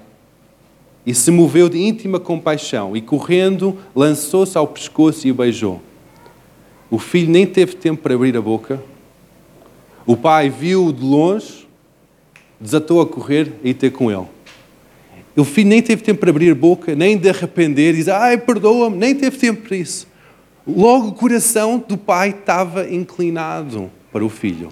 e 1.05 1.15
se 1.15 1.31
moveu 1.31 1.69
de 1.69 1.79
íntima 1.79 2.21
compaixão 2.21 2.97
e, 2.97 3.01
correndo, 3.01 3.77
lançou-se 3.95 4.57
ao 4.57 4.67
pescoço 4.67 5.27
e 5.27 5.31
o 5.31 5.35
beijou. 5.35 5.81
O 6.91 6.99
filho 6.99 7.31
nem 7.31 7.47
teve 7.47 7.75
tempo 7.77 8.03
para 8.03 8.15
abrir 8.15 8.37
a 8.37 8.41
boca. 8.41 8.83
O 10.07 10.17
pai 10.17 10.49
viu-o 10.51 10.93
de 10.93 11.03
longe, 11.03 11.67
desatou 12.61 13.01
a 13.01 13.07
correr 13.07 13.53
e 13.63 13.75
ter 13.75 13.91
com 13.91 14.11
ele. 14.11 14.27
O 15.37 15.45
filho 15.45 15.69
nem 15.69 15.81
teve 15.81 16.03
tempo 16.03 16.21
para 16.21 16.31
abrir 16.31 16.51
a 16.51 16.55
boca, 16.55 16.95
nem 16.95 17.17
de 17.17 17.29
arrepender, 17.29 17.95
diz, 17.95 18.09
ai, 18.09 18.37
perdoa-me, 18.37 18.97
nem 18.97 19.15
teve 19.15 19.39
tempo 19.39 19.63
para 19.63 19.77
isso. 19.77 20.07
Logo 20.69 21.09
o 21.09 21.13
coração 21.13 21.83
do 21.89 21.97
pai 21.97 22.29
estava 22.29 22.91
inclinado 22.91 23.91
para 24.13 24.23
o 24.23 24.29
filho. 24.29 24.69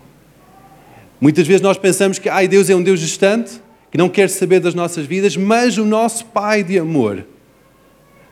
Muitas 1.18 1.46
vezes 1.46 1.62
nós 1.62 1.78
pensamos 1.78 2.18
que, 2.18 2.28
ai, 2.28 2.46
Deus 2.46 2.68
é 2.68 2.76
um 2.76 2.82
Deus 2.82 3.00
distante, 3.00 3.62
que 3.90 3.96
não 3.96 4.10
quer 4.10 4.28
saber 4.28 4.60
das 4.60 4.74
nossas 4.74 5.06
vidas, 5.06 5.36
mas 5.38 5.78
o 5.78 5.84
nosso 5.86 6.26
Pai 6.26 6.62
de 6.62 6.78
amor 6.78 7.24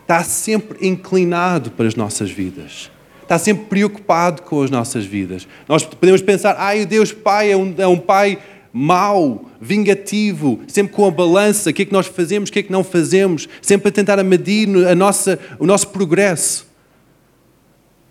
está 0.02 0.22
sempre 0.22 0.86
inclinado 0.86 1.70
para 1.70 1.86
as 1.86 1.94
nossas 1.94 2.30
vidas. 2.30 2.90
Está 3.22 3.38
sempre 3.38 3.64
preocupado 3.64 4.42
com 4.42 4.62
as 4.62 4.70
nossas 4.70 5.06
vidas. 5.06 5.48
Nós 5.66 5.82
podemos 5.82 6.20
pensar, 6.20 6.56
ai, 6.58 6.82
o 6.82 6.86
Deus 6.86 7.12
Pai 7.12 7.50
é 7.50 7.56
um, 7.56 7.74
é 7.78 7.86
um 7.86 7.98
Pai 7.98 8.38
mau, 8.70 9.46
vingativo, 9.58 10.60
sempre 10.68 10.92
com 10.92 11.06
a 11.06 11.10
balança, 11.10 11.70
o 11.70 11.72
que 11.72 11.82
é 11.82 11.84
que 11.86 11.92
nós 11.92 12.08
fazemos, 12.08 12.50
o 12.50 12.52
que 12.52 12.58
é 12.58 12.62
que 12.62 12.72
não 12.72 12.84
fazemos, 12.84 13.48
sempre 13.62 13.88
a 13.88 13.92
tentar 13.92 14.22
medir 14.22 14.68
a 14.86 14.94
nossa, 14.94 15.38
o 15.58 15.64
nosso 15.64 15.88
progresso. 15.88 16.73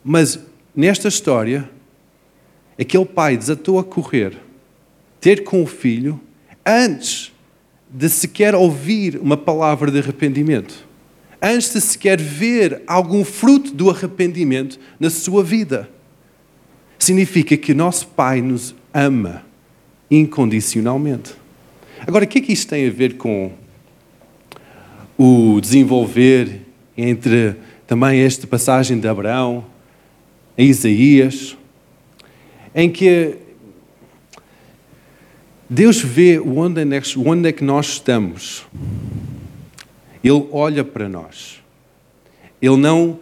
Mas 0.03 0.39
nesta 0.75 1.07
história, 1.07 1.69
aquele 2.79 3.05
pai 3.05 3.37
desatou 3.37 3.79
a 3.79 3.83
correr, 3.83 4.37
ter 5.21 5.43
com 5.43 5.63
o 5.63 5.67
filho, 5.67 6.19
antes 6.65 7.31
de 7.89 8.09
sequer 8.09 8.55
ouvir 8.55 9.17
uma 9.17 9.37
palavra 9.37 9.91
de 9.91 9.99
arrependimento, 9.99 10.87
antes 11.41 11.71
de 11.71 11.79
sequer 11.79 12.19
ver 12.19 12.81
algum 12.87 13.23
fruto 13.23 13.73
do 13.73 13.89
arrependimento 13.89 14.79
na 14.99 15.09
sua 15.09 15.43
vida. 15.43 15.89
Significa 16.97 17.55
que 17.55 17.73
nosso 17.73 18.07
Pai 18.07 18.41
nos 18.41 18.73
ama 18.93 19.43
incondicionalmente. 20.09 21.33
Agora, 22.05 22.25
o 22.25 22.27
que 22.27 22.39
é 22.39 22.41
que 22.41 22.53
isto 22.53 22.69
tem 22.69 22.87
a 22.87 22.91
ver 22.91 23.17
com 23.17 23.51
o 25.17 25.59
desenvolver 25.61 26.61
entre 26.97 27.55
também 27.85 28.21
esta 28.21 28.47
passagem 28.47 28.99
de 28.99 29.07
Abraão, 29.07 29.65
em 30.57 30.67
Isaías, 30.67 31.57
em 32.75 32.89
que 32.89 33.37
Deus 35.69 36.01
vê 36.01 36.39
onde 36.39 36.81
é, 36.81 37.01
onde 37.17 37.49
é 37.49 37.51
que 37.51 37.63
nós 37.63 37.87
estamos. 37.87 38.65
Ele 40.23 40.47
olha 40.51 40.83
para 40.83 41.09
nós. 41.09 41.61
Ele 42.61 42.77
não 42.77 43.19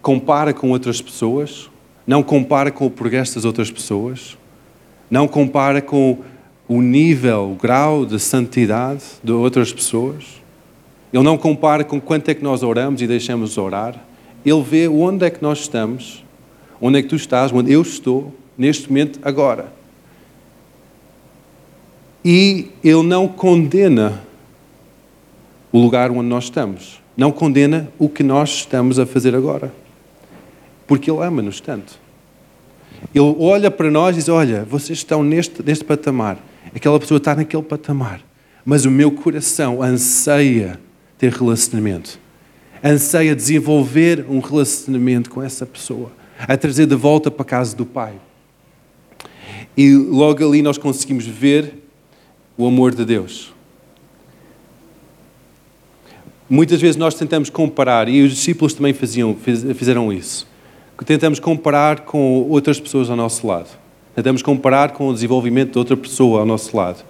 compara 0.00 0.52
com 0.52 0.70
outras 0.70 1.00
pessoas, 1.00 1.70
não 2.06 2.22
compara 2.22 2.70
com 2.70 2.86
o 2.86 2.90
progresso 2.90 3.36
das 3.36 3.44
outras 3.44 3.70
pessoas, 3.70 4.36
não 5.10 5.26
compara 5.26 5.80
com 5.80 6.18
o 6.68 6.82
nível, 6.82 7.52
o 7.52 7.54
grau 7.54 8.04
de 8.04 8.18
santidade 8.18 9.02
de 9.22 9.32
outras 9.32 9.72
pessoas. 9.72 10.42
Ele 11.12 11.22
não 11.22 11.38
compara 11.38 11.84
com 11.84 12.00
quanto 12.00 12.28
é 12.28 12.34
que 12.34 12.42
nós 12.42 12.62
oramos 12.62 13.00
e 13.00 13.06
deixamos 13.06 13.54
de 13.54 13.60
orar. 13.60 13.94
Ele 14.44 14.62
vê 14.62 14.88
onde 14.88 15.24
é 15.24 15.30
que 15.30 15.42
nós 15.42 15.60
estamos, 15.60 16.24
onde 16.80 16.98
é 16.98 17.02
que 17.02 17.08
tu 17.08 17.16
estás, 17.16 17.52
onde 17.52 17.72
eu 17.72 17.82
estou, 17.82 18.34
neste 18.56 18.88
momento, 18.88 19.18
agora. 19.22 19.72
E 22.24 22.70
ele 22.82 23.02
não 23.02 23.28
condena 23.28 24.22
o 25.70 25.78
lugar 25.78 26.10
onde 26.10 26.28
nós 26.28 26.44
estamos. 26.44 27.02
Não 27.16 27.30
condena 27.30 27.88
o 27.98 28.08
que 28.08 28.22
nós 28.22 28.50
estamos 28.50 28.98
a 28.98 29.06
fazer 29.06 29.34
agora. 29.34 29.72
Porque 30.86 31.10
ele 31.10 31.22
ama-nos 31.22 31.60
tanto. 31.60 31.98
Ele 33.14 33.34
olha 33.38 33.70
para 33.70 33.90
nós 33.90 34.16
e 34.16 34.20
diz: 34.20 34.28
Olha, 34.28 34.64
vocês 34.64 34.98
estão 34.98 35.22
neste, 35.22 35.62
neste 35.62 35.84
patamar. 35.84 36.38
Aquela 36.74 36.98
pessoa 36.98 37.18
está 37.18 37.34
naquele 37.34 37.62
patamar. 37.62 38.20
Mas 38.64 38.84
o 38.84 38.90
meu 38.90 39.10
coração 39.10 39.82
anseia 39.82 40.80
ter 41.18 41.32
relacionamento. 41.32 42.18
Anseia 42.84 43.34
desenvolver 43.34 44.26
um 44.28 44.40
relacionamento 44.40 45.30
com 45.30 45.42
essa 45.42 45.64
pessoa. 45.64 46.12
A 46.38 46.56
trazer 46.56 46.86
de 46.86 46.94
volta 46.94 47.30
para 47.30 47.42
a 47.42 47.46
casa 47.46 47.74
do 47.74 47.86
Pai. 47.86 48.14
E 49.76 49.94
logo 49.94 50.46
ali 50.46 50.60
nós 50.60 50.76
conseguimos 50.76 51.26
ver 51.26 51.82
o 52.58 52.66
amor 52.66 52.94
de 52.94 53.04
Deus. 53.04 53.54
Muitas 56.48 56.80
vezes 56.80 56.96
nós 56.96 57.14
tentamos 57.14 57.48
comparar, 57.48 58.08
e 58.08 58.22
os 58.22 58.32
discípulos 58.32 58.74
também 58.74 58.92
faziam, 58.92 59.34
fizeram 59.34 60.12
isso, 60.12 60.46
que 60.96 61.04
tentamos 61.04 61.40
comparar 61.40 62.00
com 62.00 62.42
outras 62.50 62.78
pessoas 62.78 63.08
ao 63.08 63.16
nosso 63.16 63.46
lado. 63.46 63.70
Tentamos 64.14 64.42
comparar 64.42 64.92
com 64.92 65.08
o 65.08 65.14
desenvolvimento 65.14 65.72
de 65.72 65.78
outra 65.78 65.96
pessoa 65.96 66.40
ao 66.40 66.46
nosso 66.46 66.76
lado. 66.76 67.02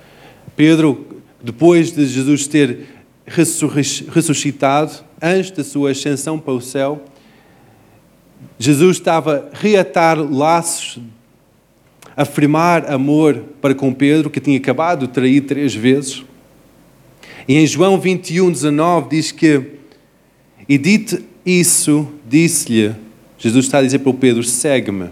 Pedro, 0.54 1.04
depois 1.42 1.90
de 1.92 2.06
Jesus 2.06 2.46
ter 2.46 2.86
ressuscitado, 3.26 4.92
antes 5.26 5.50
da 5.50 5.64
sua 5.64 5.92
ascensão 5.92 6.38
para 6.38 6.52
o 6.52 6.60
céu, 6.60 7.04
Jesus 8.58 8.98
estava 8.98 9.50
a 9.52 9.56
reatar 9.56 10.18
laços 10.18 11.00
afirmar 12.16 12.90
amor 12.90 13.44
para 13.60 13.74
com 13.74 13.92
Pedro, 13.92 14.30
que 14.30 14.40
tinha 14.40 14.56
acabado 14.56 15.06
de 15.06 15.12
trair 15.12 15.40
três 15.42 15.74
vezes. 15.74 16.24
E 17.46 17.56
em 17.56 17.66
João 17.66 17.98
21, 17.98 18.50
19 18.50 19.08
diz 19.10 19.32
que, 19.32 19.62
e 20.68 20.78
dito 20.78 21.22
isso, 21.44 22.08
disse-lhe, 22.28 22.94
Jesus 23.38 23.66
está 23.66 23.78
a 23.78 23.82
dizer 23.82 23.98
para 23.98 24.10
o 24.10 24.14
Pedro: 24.14 24.42
segue-me. 24.42 25.08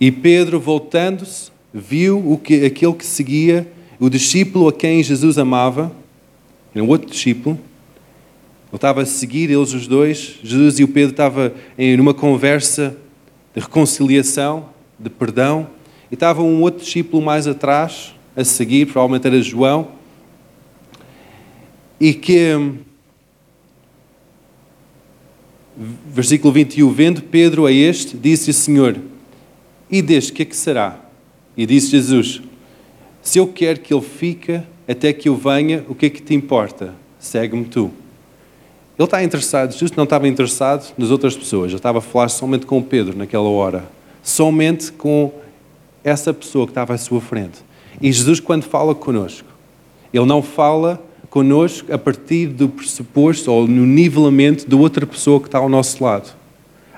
E 0.00 0.10
Pedro, 0.10 0.60
voltando-se, 0.60 1.50
viu 1.72 2.18
o 2.18 2.38
que, 2.38 2.64
aquele 2.64 2.94
que 2.94 3.06
seguia, 3.06 3.70
o 3.98 4.08
discípulo 4.08 4.68
a 4.68 4.72
quem 4.72 5.02
Jesus 5.02 5.36
amava, 5.38 5.92
era 6.74 6.84
um 6.84 6.88
outro 6.88 7.10
discípulo, 7.10 7.58
ele 8.70 8.76
estava 8.76 9.02
a 9.02 9.06
seguir 9.06 9.50
eles 9.50 9.72
os 9.72 9.88
dois, 9.88 10.38
Jesus 10.44 10.78
e 10.78 10.84
o 10.84 10.88
Pedro 10.88 11.10
estavam 11.10 11.50
em 11.76 11.98
uma 11.98 12.14
conversa 12.14 12.96
de 13.52 13.60
reconciliação, 13.60 14.68
de 14.96 15.10
perdão, 15.10 15.68
e 16.08 16.14
estava 16.14 16.40
um 16.40 16.62
outro 16.62 16.84
discípulo 16.84 17.20
mais 17.20 17.48
atrás, 17.48 18.14
a 18.36 18.44
seguir, 18.44 18.86
provavelmente 18.86 19.26
era 19.26 19.42
João, 19.42 19.88
e 21.98 22.14
que, 22.14 22.72
versículo 26.06 26.52
21, 26.52 26.90
vendo 26.92 27.22
Pedro 27.22 27.66
a 27.66 27.72
este, 27.72 28.16
disse 28.16 28.50
o 28.50 28.54
Senhor, 28.54 28.96
e 29.90 30.00
deste, 30.00 30.32
que 30.32 30.42
é 30.42 30.44
que 30.44 30.56
será? 30.56 31.00
E 31.56 31.66
disse 31.66 31.90
Jesus, 31.90 32.40
se 33.20 33.38
eu 33.38 33.48
quero 33.48 33.80
que 33.80 33.92
ele 33.92 34.02
fique 34.02 34.62
até 34.86 35.12
que 35.12 35.28
eu 35.28 35.36
venha, 35.36 35.84
o 35.88 35.94
que 35.94 36.06
é 36.06 36.10
que 36.10 36.22
te 36.22 36.34
importa? 36.34 36.94
Segue-me 37.18 37.64
tu. 37.64 37.90
Ele 39.00 39.06
está 39.06 39.24
interessado, 39.24 39.72
Jesus 39.72 39.92
não 39.92 40.04
estava 40.04 40.28
interessado 40.28 40.92
nas 40.98 41.10
outras 41.10 41.34
pessoas, 41.34 41.70
ele 41.70 41.78
estava 41.78 41.98
a 41.98 42.02
falar 42.02 42.28
somente 42.28 42.66
com 42.66 42.82
Pedro 42.82 43.16
naquela 43.16 43.48
hora 43.48 43.84
somente 44.22 44.92
com 44.92 45.32
essa 46.04 46.32
pessoa 46.32 46.66
que 46.66 46.72
estava 46.72 46.94
à 46.94 46.98
sua 46.98 47.20
frente. 47.20 47.58
E 48.00 48.10
Jesus, 48.10 48.40
quando 48.40 48.62
fala 48.62 48.94
conosco, 48.94 49.48
ele 50.12 50.24
não 50.24 50.42
fala 50.42 51.02
conosco 51.28 51.92
a 51.92 51.98
partir 51.98 52.48
do 52.48 52.68
pressuposto 52.68 53.52
ou 53.52 53.66
no 53.66 53.86
nivelamento 53.86 54.68
de 54.68 54.74
outra 54.74 55.06
pessoa 55.06 55.40
que 55.40 55.46
está 55.46 55.58
ao 55.58 55.68
nosso 55.68 56.02
lado, 56.02 56.34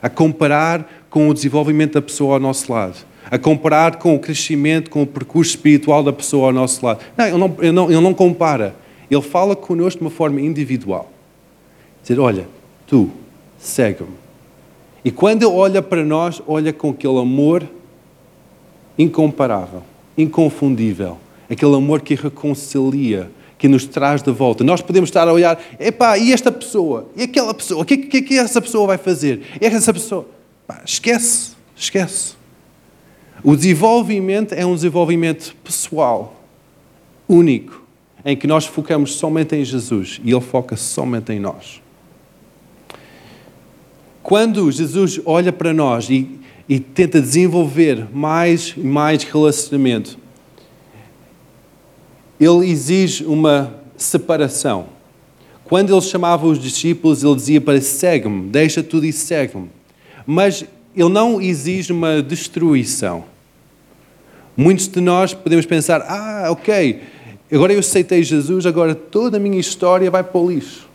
a 0.01 0.09
comparar 0.09 1.07
com 1.11 1.29
o 1.29 1.35
desenvolvimento 1.35 1.95
da 1.95 2.03
pessoa 2.03 2.35
ao 2.35 2.41
nosso 2.41 2.73
lado, 2.73 2.97
a 3.31 3.39
comparar 3.39 3.97
com 3.97 4.15
o 4.15 4.19
crescimento, 4.19 4.91
com 4.91 5.03
o 5.03 5.07
percurso 5.07 5.51
espiritual 5.51 6.03
da 6.03 6.13
pessoa 6.13 6.49
ao 6.49 6.53
nosso 6.53 6.85
lado. 6.85 7.01
Não, 7.17 7.27
ele 7.27 7.39
não, 7.39 7.57
ele 7.59 7.73
não, 7.73 7.91
ele 7.91 8.01
não 8.01 8.15
compara. 8.15 8.75
Ele 9.11 9.23
fala 9.23 9.55
connosco 9.55 9.99
de 9.99 10.05
uma 10.05 10.11
forma 10.11 10.41
individual. 10.41 11.13
Dizer, 12.03 12.19
olha, 12.19 12.47
tu, 12.87 13.11
segue-me. 13.59 14.23
E 15.05 15.11
quando 15.11 15.43
Ele 15.43 15.53
olha 15.53 15.83
para 15.83 16.05
nós, 16.05 16.43
olha 16.47 16.73
com 16.73 16.91
aquele 16.91 17.19
amor 17.19 17.67
incomparável, 18.99 19.83
inconfundível, 20.17 21.19
aquele 21.51 21.75
amor 21.75 22.01
que 22.03 22.15
reconcilia, 22.15 23.31
que 23.59 23.69
nos 23.69 23.87
traz 23.87 24.23
de 24.23 24.33
volta. 24.33 24.65
Nós 24.65 24.81
podemos 24.81 25.09
estar 25.09 25.27
a 25.29 25.33
olhar, 25.33 25.61
epá, 25.79 26.19
e 26.19 26.33
esta 26.33 26.51
pessoa? 26.51 27.09
E 27.17 27.23
aquela 27.23 27.55
pessoa? 27.55 27.83
O 27.83 27.85
que, 27.85 27.97
que, 27.97 28.23
que 28.23 28.39
essa 28.39 28.61
pessoa 28.61 28.87
vai 28.87 28.99
fazer? 28.99 29.43
E 29.61 29.67
essa 29.67 29.93
pessoa? 29.93 30.27
Pá, 30.67 30.83
esquece, 30.85 31.53
esquece. 31.77 32.35
O 33.43 33.57
desenvolvimento 33.57 34.53
é 34.53 34.65
um 34.65 34.75
desenvolvimento 34.75 35.55
pessoal, 35.65 36.41
único, 37.29 37.83
em 38.25 38.37
que 38.37 38.47
nós 38.47 38.67
focamos 38.67 39.15
somente 39.15 39.57
em 39.57 39.65
Jesus 39.65 40.21
e 40.25 40.31
Ele 40.31 40.41
foca 40.41 40.77
somente 40.77 41.33
em 41.33 41.41
nós. 41.41 41.82
Quando 44.23 44.71
Jesus 44.71 45.21
olha 45.25 45.53
para 45.53 45.73
nós 45.73 46.09
e, 46.09 46.39
e 46.69 46.79
tenta 46.79 47.21
desenvolver 47.21 48.07
mais 48.15 48.75
e 48.77 48.81
mais 48.81 49.25
relacionamento, 49.25 50.17
Ele 52.39 52.71
exige 52.71 53.25
uma 53.25 53.75
separação. 53.97 54.87
Quando 55.65 55.93
Ele 55.93 56.01
chamava 56.01 56.47
os 56.47 56.59
discípulos, 56.59 57.25
Ele 57.25 57.35
dizia 57.35 57.61
para 57.61 57.81
segue-me, 57.81 58.49
deixa 58.49 58.83
tudo 58.83 59.07
e 59.07 59.13
segue-me. 59.13 59.71
Mas 60.25 60.65
Ele 60.95 61.09
não 61.09 61.41
exige 61.41 61.93
uma 61.93 62.23
destruição. 62.23 63.25
Muitos 64.57 64.87
de 64.87 65.01
nós 65.01 65.35
podemos 65.35 65.67
pensar: 65.67 66.03
ah, 66.03 66.49
ok, 66.51 67.01
agora 67.51 67.73
eu 67.73 67.81
aceitei 67.81 68.23
Jesus, 68.23 68.67
agora 68.67 68.95
toda 68.95 69.39
a 69.39 69.41
minha 69.41 69.59
história 69.59 70.11
vai 70.11 70.23
para 70.23 70.41
o 70.41 70.51
lixo. 70.51 70.89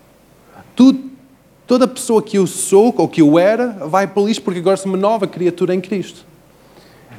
Tudo, 0.75 1.06
toda 1.67 1.87
pessoa 1.87 2.23
que 2.23 2.37
eu 2.37 2.47
sou 2.47 2.95
ou 2.97 3.07
que 3.07 3.21
eu 3.21 3.37
era 3.37 3.67
vai 3.87 4.07
para 4.07 4.23
o 4.23 4.27
lixo 4.27 4.41
porque 4.41 4.59
agora 4.59 4.77
sou 4.77 4.89
uma 4.89 4.97
nova 4.97 5.27
criatura 5.27 5.75
em 5.75 5.81
Cristo. 5.81 6.25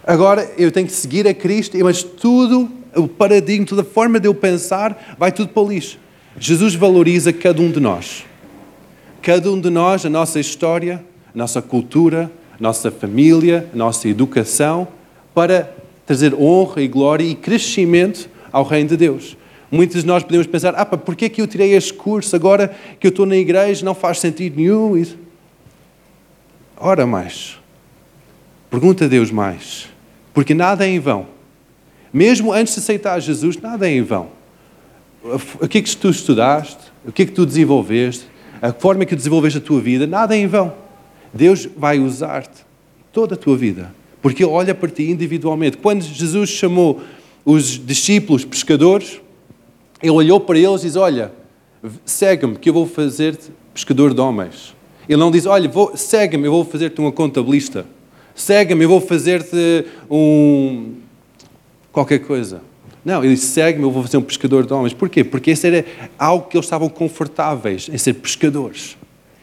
Agora 0.04 0.50
eu 0.56 0.72
tenho 0.72 0.86
que 0.86 0.92
seguir 0.92 1.28
a 1.28 1.34
Cristo, 1.34 1.76
mas 1.82 2.02
tudo, 2.02 2.68
o 2.96 3.06
paradigma, 3.06 3.66
toda 3.66 3.82
a 3.82 3.84
forma 3.84 4.18
de 4.18 4.26
eu 4.26 4.34
pensar, 4.34 5.16
vai 5.18 5.30
tudo 5.30 5.50
para 5.50 5.62
o 5.62 5.68
lixo. 5.68 5.98
Jesus 6.40 6.74
valoriza 6.74 7.30
cada 7.30 7.60
um 7.60 7.70
de 7.70 7.78
nós. 7.78 8.24
Cada 9.20 9.52
um 9.52 9.60
de 9.60 9.68
nós, 9.68 10.06
a 10.06 10.08
nossa 10.08 10.40
história, 10.40 11.04
a 11.34 11.36
nossa 11.36 11.60
cultura, 11.60 12.30
a 12.58 12.62
nossa 12.62 12.90
família, 12.90 13.68
a 13.72 13.76
nossa 13.76 14.08
educação, 14.08 14.88
para 15.34 15.70
trazer 16.06 16.34
honra 16.34 16.80
e 16.80 16.88
glória 16.88 17.24
e 17.24 17.34
crescimento 17.34 18.30
ao 18.50 18.64
reino 18.64 18.88
de 18.88 18.96
Deus. 18.96 19.36
Muitos 19.70 20.02
de 20.02 20.06
nós 20.06 20.22
podemos 20.22 20.46
pensar, 20.46 20.74
ah, 20.76 20.84
por 20.84 21.14
que 21.14 21.26
é 21.26 21.28
que 21.28 21.42
eu 21.42 21.46
tirei 21.46 21.74
este 21.74 21.92
curso 21.92 22.34
agora 22.34 22.74
que 22.98 23.06
eu 23.06 23.10
estou 23.10 23.26
na 23.26 23.36
igreja, 23.36 23.84
não 23.84 23.94
faz 23.94 24.18
sentido 24.18 24.56
nenhum. 24.56 25.04
Ora 26.76 27.06
mais. 27.06 27.58
Pergunta 28.70 29.04
a 29.04 29.08
Deus 29.08 29.30
mais. 29.30 29.88
Porque 30.32 30.54
nada 30.54 30.86
é 30.86 30.90
em 30.90 30.98
vão. 30.98 31.26
Mesmo 32.12 32.52
antes 32.52 32.74
de 32.74 32.80
aceitar 32.80 33.20
Jesus, 33.20 33.56
nada 33.58 33.88
é 33.88 33.92
em 33.92 34.02
vão. 34.02 34.28
O 35.60 35.68
que 35.68 35.78
é 35.78 35.82
que 35.82 35.96
tu 35.96 36.08
estudaste? 36.08 36.90
O 37.04 37.12
que 37.12 37.22
é 37.22 37.26
que 37.26 37.32
tu 37.32 37.44
desenvolveste? 37.44 38.26
A 38.62 38.72
forma 38.72 39.04
que 39.04 39.14
desenvolveste 39.14 39.58
a 39.58 39.62
tua 39.62 39.80
vida, 39.80 40.06
nada 40.06 40.34
é 40.34 40.38
em 40.38 40.46
vão. 40.46 40.72
Deus 41.34 41.68
vai 41.76 41.98
usar-te 41.98 42.64
toda 43.12 43.34
a 43.34 43.38
tua 43.38 43.56
vida 43.56 43.98
porque 44.20 44.42
Ele 44.42 44.52
olha 44.52 44.74
para 44.74 44.88
ti 44.88 45.10
individualmente. 45.10 45.76
Quando 45.76 46.02
Jesus 46.02 46.50
chamou 46.50 47.00
os 47.44 47.84
discípulos 47.84 48.44
pescadores, 48.44 49.20
Ele 50.02 50.12
olhou 50.12 50.40
para 50.40 50.58
eles 50.58 50.82
e 50.82 50.86
diz: 50.86 50.96
Olha, 50.96 51.32
segue-me, 52.04 52.56
que 52.56 52.68
eu 52.68 52.74
vou 52.74 52.86
fazer-te 52.86 53.50
pescador 53.74 54.14
de 54.14 54.20
homens. 54.20 54.74
Ele 55.08 55.18
não 55.18 55.30
diz: 55.30 55.46
Olha, 55.46 55.70
segue-me, 55.94 56.46
eu 56.46 56.52
vou 56.52 56.64
fazer-te 56.64 57.00
uma 57.00 57.12
contabilista. 57.12 57.86
Segue-me, 58.34 58.84
eu 58.84 58.88
vou 58.88 59.00
fazer-te 59.00 59.84
um. 60.10 60.94
qualquer 61.92 62.20
coisa. 62.20 62.62
Não, 63.04 63.24
ele 63.24 63.34
disse: 63.34 63.46
segue-me, 63.46 63.84
eu 63.84 63.90
vou 63.90 64.02
fazer 64.02 64.16
um 64.16 64.22
pescador 64.22 64.66
de 64.66 64.72
homens. 64.72 64.92
Porquê? 64.92 65.24
Porque 65.24 65.50
isso 65.50 65.66
era 65.66 65.84
algo 66.18 66.48
que 66.48 66.56
eles 66.56 66.66
estavam 66.66 66.88
confortáveis 66.88 67.88
em 67.92 67.98
ser 67.98 68.14
pescadores. 68.14 68.96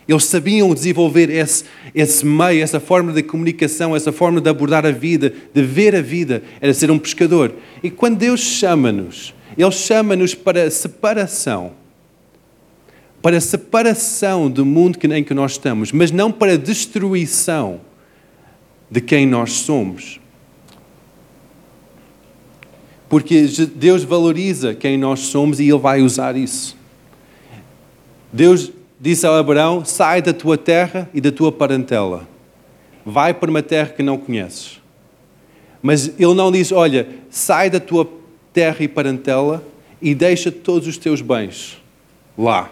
Eles 0.08 0.24
sabiam 0.26 0.72
desenvolver 0.74 1.32
esse, 1.32 1.66
esse 1.94 2.26
meio, 2.26 2.62
essa 2.62 2.80
forma 2.80 3.12
de 3.12 3.24
comunicação, 3.24 3.96
essa 3.96 4.12
forma 4.12 4.40
de 4.40 4.48
abordar 4.48 4.86
a 4.86 4.92
vida, 4.92 5.34
de 5.52 5.64
ver 5.64 5.96
a 5.96 6.02
vida, 6.02 6.44
era 6.62 6.74
ser 6.74 6.92
um 6.92 7.00
pescador. 7.00 7.52
E 7.82 7.90
quando 7.90 8.18
Deus 8.18 8.40
chama-nos, 8.40 9.34
Ele 9.58 9.72
chama-nos 9.72 10.36
para 10.36 10.70
separação. 10.70 11.72
Para 13.22 13.40
separação 13.40 14.50
do 14.50 14.66
mundo 14.66 15.00
em 15.14 15.24
que 15.24 15.34
nós 15.34 15.54
estamos, 15.54 15.92
mas 15.92 16.12
não 16.12 16.32
para 16.32 16.58
destruição 16.58 17.82
de 18.90 19.02
quem 19.02 19.26
nós 19.26 19.52
somos. 19.54 20.20
Porque 23.10 23.48
Deus 23.76 24.04
valoriza 24.04 24.74
quem 24.74 24.98
nós 24.98 25.22
somos 25.22 25.60
e 25.60 25.64
Ele 25.64 25.78
vai 25.78 26.02
usar 26.02 26.36
isso. 26.36 26.78
Deus 28.32 28.72
disse 29.00 29.26
a 29.26 29.38
Abraão: 29.38 29.86
Sai 29.86 30.22
da 30.22 30.34
tua 30.34 30.58
terra 30.58 31.10
e 31.14 31.22
da 31.22 31.32
tua 31.32 31.52
parentela, 31.52 32.28
vai 33.06 33.34
para 33.34 33.50
uma 33.50 33.64
terra 33.64 33.90
que 33.90 34.04
não 34.04 34.18
conheces. 34.18 34.82
Mas 35.82 36.08
ele 36.20 36.34
não 36.34 36.52
diz: 36.52 36.72
Olha, 36.72 37.08
sai 37.30 37.70
da 37.70 37.80
tua 37.80 38.06
terra 38.56 38.78
e 38.80 38.88
parentela 38.88 39.62
e 40.02 40.16
deixa 40.16 40.52
todos 40.52 40.88
os 40.88 40.98
teus 40.98 41.22
bens 41.22 41.78
lá. 42.38 42.72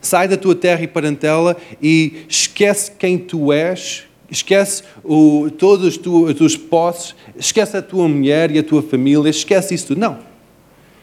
Sai 0.00 0.28
da 0.28 0.36
tua 0.36 0.54
terra 0.54 0.82
e 0.82 0.86
parentela 0.86 1.56
e 1.82 2.24
esquece 2.28 2.92
quem 2.92 3.18
tu 3.18 3.52
és, 3.52 4.04
esquece 4.30 4.84
o, 5.02 5.50
todas 5.58 5.88
as 5.88 5.96
tuas, 5.96 6.30
as 6.30 6.36
tuas 6.36 6.56
posses, 6.56 7.14
esquece 7.36 7.76
a 7.76 7.82
tua 7.82 8.08
mulher 8.08 8.50
e 8.52 8.58
a 8.58 8.62
tua 8.62 8.82
família, 8.82 9.28
esquece 9.28 9.74
isso 9.74 9.88
tudo. 9.88 10.00
Não. 10.00 10.18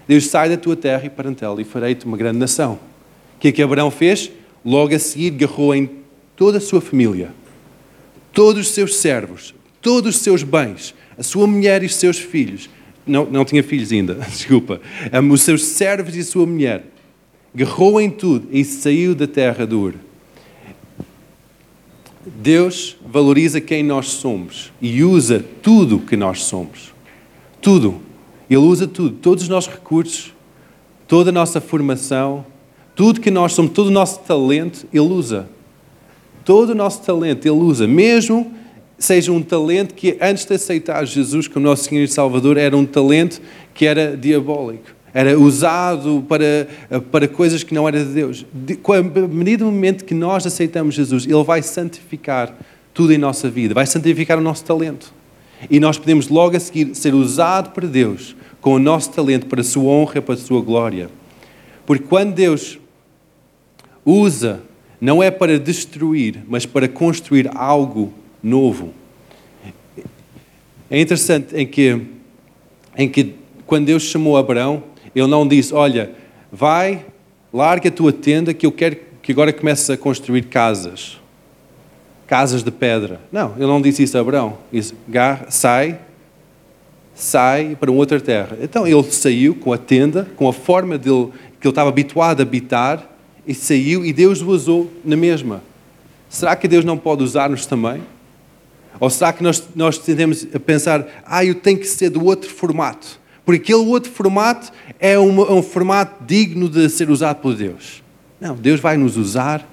Deus 0.08 0.28
sai 0.28 0.50
da 0.50 0.58
tua 0.58 0.76
terra 0.76 1.06
e 1.06 1.10
parentela 1.10 1.62
e 1.62 1.66
farei-te 1.66 2.06
uma 2.06 2.18
grande 2.18 2.40
nação 2.40 2.80
que 3.44 3.50
é 3.50 3.52
que 3.52 3.62
Abraão 3.62 3.92
fez? 3.92 4.32
Logo 4.64 4.96
a 4.96 5.00
seguir, 5.00 5.34
agarrou 5.34 5.76
em 5.76 5.90
toda 6.34 6.60
a 6.60 6.62
sua 6.62 6.80
família, 6.80 7.34
todos 8.32 8.68
os 8.68 8.74
seus 8.74 8.96
servos, 8.96 9.54
todos 9.82 10.16
os 10.16 10.22
seus 10.22 10.44
bens, 10.44 10.96
a 11.18 11.24
sua 11.24 11.46
mulher 11.46 11.84
e 11.84 11.86
os 11.88 11.96
seus 11.96 12.18
filhos. 12.18 12.70
Não, 13.06 13.26
não 13.26 13.44
tinha 13.44 13.64
filhos 13.64 13.92
ainda, 13.92 14.16
desculpa. 14.30 14.80
Os 15.32 15.42
seus 15.42 15.64
servos 15.64 16.16
e 16.16 16.24
sua 16.24 16.46
mulher. 16.46 16.86
Agarrou 17.54 18.02
em 18.02 18.10
tudo 18.10 18.48
e 18.52 18.64
saiu 18.64 19.14
da 19.14 19.28
terra 19.28 19.66
do 19.66 19.80
Ur. 19.80 19.94
Deus 22.26 22.96
valoriza 23.06 23.60
quem 23.60 23.84
nós 23.84 24.08
somos 24.08 24.72
e 24.82 25.04
usa 25.04 25.44
tudo 25.62 26.00
que 26.00 26.16
nós 26.16 26.44
somos. 26.44 26.94
Tudo. 27.62 28.02
Ele 28.50 28.60
usa 28.60 28.88
tudo, 28.88 29.16
todos 29.18 29.44
os 29.44 29.50
nossos 29.50 29.72
recursos, 29.72 30.34
toda 31.08 31.30
a 31.30 31.34
nossa 31.34 31.60
formação, 31.60 32.46
tudo 32.96 33.20
que 33.20 33.32
nós 33.32 33.54
somos, 33.54 33.72
todo 33.72 33.88
o 33.88 33.92
nosso 33.92 34.20
talento, 34.22 34.88
Ele 34.94 35.02
usa. 35.02 35.50
Todo 36.46 36.72
o 36.72 36.76
nosso 36.76 37.02
talento 37.02 37.46
Ele 37.46 37.56
usa. 37.56 37.88
Mesmo 37.88 38.54
seja 39.04 39.32
um 39.32 39.42
talento 39.42 39.94
que, 39.94 40.18
antes 40.22 40.46
de 40.46 40.54
aceitar 40.54 41.06
Jesus 41.06 41.48
como 41.48 41.66
nosso 41.66 41.84
Senhor 41.84 42.04
e 42.04 42.08
Salvador, 42.08 42.58
era 42.58 42.76
um 42.76 42.86
talento 42.86 43.42
que 43.74 43.86
era 43.86 44.16
diabólico. 44.16 44.86
Era 45.14 45.38
usado 45.38 46.26
para, 46.28 46.68
para 47.12 47.28
coisas 47.28 47.64
que 47.64 47.74
não 47.74 47.88
eram 47.88 48.00
de 48.00 48.14
Deus. 48.14 48.46
Com 48.82 48.94
a 48.94 49.04
medida 49.04 49.66
do 49.66 49.72
momento 49.72 50.06
que 50.06 50.14
nós 50.14 50.48
aceitamos 50.48 50.96
Jesus, 50.96 51.26
Ele 51.26 51.44
vai 51.44 51.62
santificar 51.62 52.58
tudo 52.94 53.12
em 53.12 53.18
nossa 53.18 53.50
vida, 53.50 53.74
vai 53.74 53.86
santificar 53.86 54.38
o 54.38 54.42
nosso 54.42 54.64
talento. 54.64 55.14
E 55.70 55.80
nós 55.80 55.98
podemos 55.98 56.30
logo 56.30 56.56
a 56.56 56.60
seguir 56.60 56.96
ser 56.96 57.14
usado 57.14 57.72
por 57.72 57.86
Deus 57.86 58.36
com 58.62 58.76
o 58.76 58.80
nosso 58.80 59.12
talento 59.12 59.48
para 59.48 59.62
a 59.62 59.64
sua 59.64 59.84
honra, 59.84 60.22
para 60.22 60.36
a 60.36 60.38
sua 60.38 60.62
glória. 60.62 61.10
Porque 61.86 62.06
quando 62.08 62.34
Deus 62.34 62.80
usa 64.06 64.62
não 65.00 65.22
é 65.22 65.30
para 65.30 65.60
destruir, 65.60 66.42
mas 66.48 66.66
para 66.66 66.88
construir 66.88 67.52
algo 67.54 68.14
novo. 68.44 68.94
É 70.92 71.00
interessante 71.00 71.56
em 71.56 71.66
que, 71.66 72.02
em 72.98 73.10
que 73.10 73.36
quando 73.66 73.86
Deus 73.86 74.04
chamou 74.04 74.38
Abraão, 74.38 74.84
ele 75.16 75.28
não 75.28 75.48
disse: 75.48 75.74
Olha, 75.74 76.12
vai, 76.52 77.06
larga 77.52 77.90
a 77.90 77.92
tua 77.92 78.12
tenda 78.12 78.54
que 78.54 78.66
eu 78.66 78.72
quero 78.72 78.98
que 79.24 79.32
agora 79.32 79.54
comeces 79.54 79.90
a 79.90 79.96
construir 79.96 80.44
casas. 80.44 81.20
Casas 82.28 82.62
de 82.62 82.72
pedra. 82.72 83.22
Não, 83.32 83.54
ele 83.56 83.66
não 83.66 83.82
disse 83.82 84.04
isso 84.04 84.18
a 84.18 84.22
Abraão. 84.22 84.58
Disse: 84.72 84.94
sai, 85.50 85.98
sai 87.16 87.78
para 87.80 87.92
outra 87.92 88.20
terra. 88.20 88.58
Então 88.62 88.86
ele 88.86 89.04
saiu 89.04 89.56
com 89.56 89.72
a 89.72 89.78
tenda, 89.78 90.28
com 90.36 90.48
a 90.48 90.54
forma 90.54 90.98
dele, 90.98 91.30
que 91.60 91.68
ele 91.68 91.72
estava 91.72 91.90
habituado 91.90 92.42
a 92.42 92.44
habitar, 92.44 93.10
e 93.48 93.54
saiu 93.54 94.06
e 94.06 94.12
Deus 94.12 94.42
o 94.42 94.50
usou 94.50 94.92
na 95.04 95.16
mesma. 95.16 95.62
Será 96.30 96.56
que 96.56 96.68
Deus 96.68 96.84
não 96.84 96.98
pode 96.98 97.24
usar-nos 97.24 97.66
também? 97.66 98.02
Ou 99.00 99.10
será 99.10 99.34
que 99.34 99.44
nós, 99.44 99.64
nós 99.76 99.98
tendemos 99.98 100.48
a 100.54 100.60
pensar, 100.60 101.08
ah, 101.26 101.44
eu 101.44 101.56
tenho 101.56 101.78
que 101.78 101.88
ser 101.88 102.10
do 102.10 102.24
outro 102.24 102.50
formato? 102.50 103.20
Porque 103.46 103.74
aquele 103.74 103.88
outro 103.90 104.12
formato 104.12 104.72
é 105.00 105.20
um, 105.20 105.42
é 105.42 105.52
um 105.52 105.64
formato 105.64 106.24
digno 106.24 106.70
de 106.70 106.88
ser 106.90 107.10
usado 107.10 107.42
por 107.42 107.56
Deus. 107.56 108.02
Não, 108.40 108.56
Deus 108.56 108.80
vai 108.80 108.98
nos 108.98 109.18
usar 109.18 109.68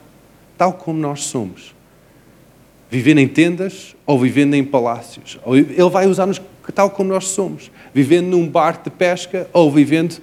tal 0.58 0.72
como 0.72 0.98
nós 0.98 1.24
somos. 1.24 1.74
Vivendo 2.90 3.18
em 3.18 3.28
tendas 3.28 3.94
ou 4.04 4.18
vivendo 4.18 4.54
em 4.54 4.64
palácios. 4.64 5.38
Ele 5.46 5.88
vai 5.90 6.06
usar-nos 6.06 6.40
tal 6.74 6.90
como 6.90 7.08
nós 7.08 7.28
somos, 7.28 7.70
vivendo 7.92 8.26
num 8.26 8.46
barco 8.46 8.84
de 8.84 8.90
pesca 8.90 9.48
ou 9.52 9.70
vivendo 9.70 10.18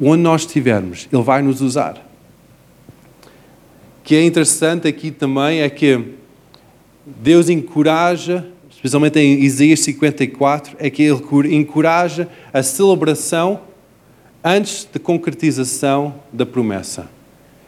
onde 0.00 0.22
nós 0.22 0.42
estivermos. 0.42 1.08
Ele 1.12 1.22
vai 1.22 1.42
nos 1.42 1.60
usar. 1.60 1.96
O 3.24 4.02
que 4.04 4.14
é 4.14 4.24
interessante 4.24 4.88
aqui 4.88 5.10
também 5.10 5.60
é 5.60 5.68
que 5.68 6.17
Deus 7.20 7.48
encoraja, 7.48 8.46
especialmente 8.70 9.18
em 9.18 9.42
Isaías 9.42 9.80
54, 9.80 10.76
é 10.78 10.90
que 10.90 11.02
Ele 11.02 11.56
encoraja 11.56 12.28
a 12.52 12.62
celebração 12.62 13.60
antes 14.44 14.86
da 14.92 15.00
concretização 15.00 16.14
da 16.32 16.44
promessa. 16.44 17.08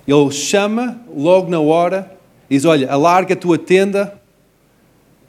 Ele 0.07 0.31
chama 0.31 1.01
logo 1.15 1.51
na 1.51 1.61
hora, 1.61 2.17
diz: 2.49 2.65
Olha, 2.65 2.91
alarga 2.91 3.35
a 3.35 3.37
tua 3.37 3.57
tenda, 3.57 4.21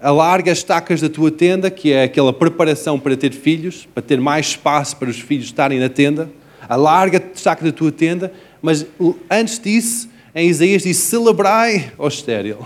alarga 0.02 0.52
as 0.52 0.60
estacas 0.60 1.02
da 1.02 1.10
tua 1.10 1.32
tenda, 1.32 1.70
que 1.70 1.92
é 1.94 2.04
aquela 2.04 2.34
preparação 2.34 3.00
para 3.00 3.16
ter 3.16 3.32
filhos, 3.32 3.88
para 3.94 4.04
ter 4.04 4.20
mais 4.20 4.48
espaço 4.48 4.98
para 4.98 5.10
os 5.10 5.20
filhos 5.20 5.46
estarem 5.46 5.80
na 5.80 5.90
tenda. 5.90 6.30
Alarga 6.68 7.18
a 7.18 7.36
estaca 7.36 7.64
da 7.64 7.72
tua 7.72 7.92
tenda, 7.92 8.32
mas 8.62 8.86
antes 9.30 9.60
disso, 9.60 10.10
em 10.34 10.48
Isaías 10.48 10.84
diz: 10.84 10.98
celebrai, 10.98 11.92
ó 11.98 12.08
estéril. 12.08 12.58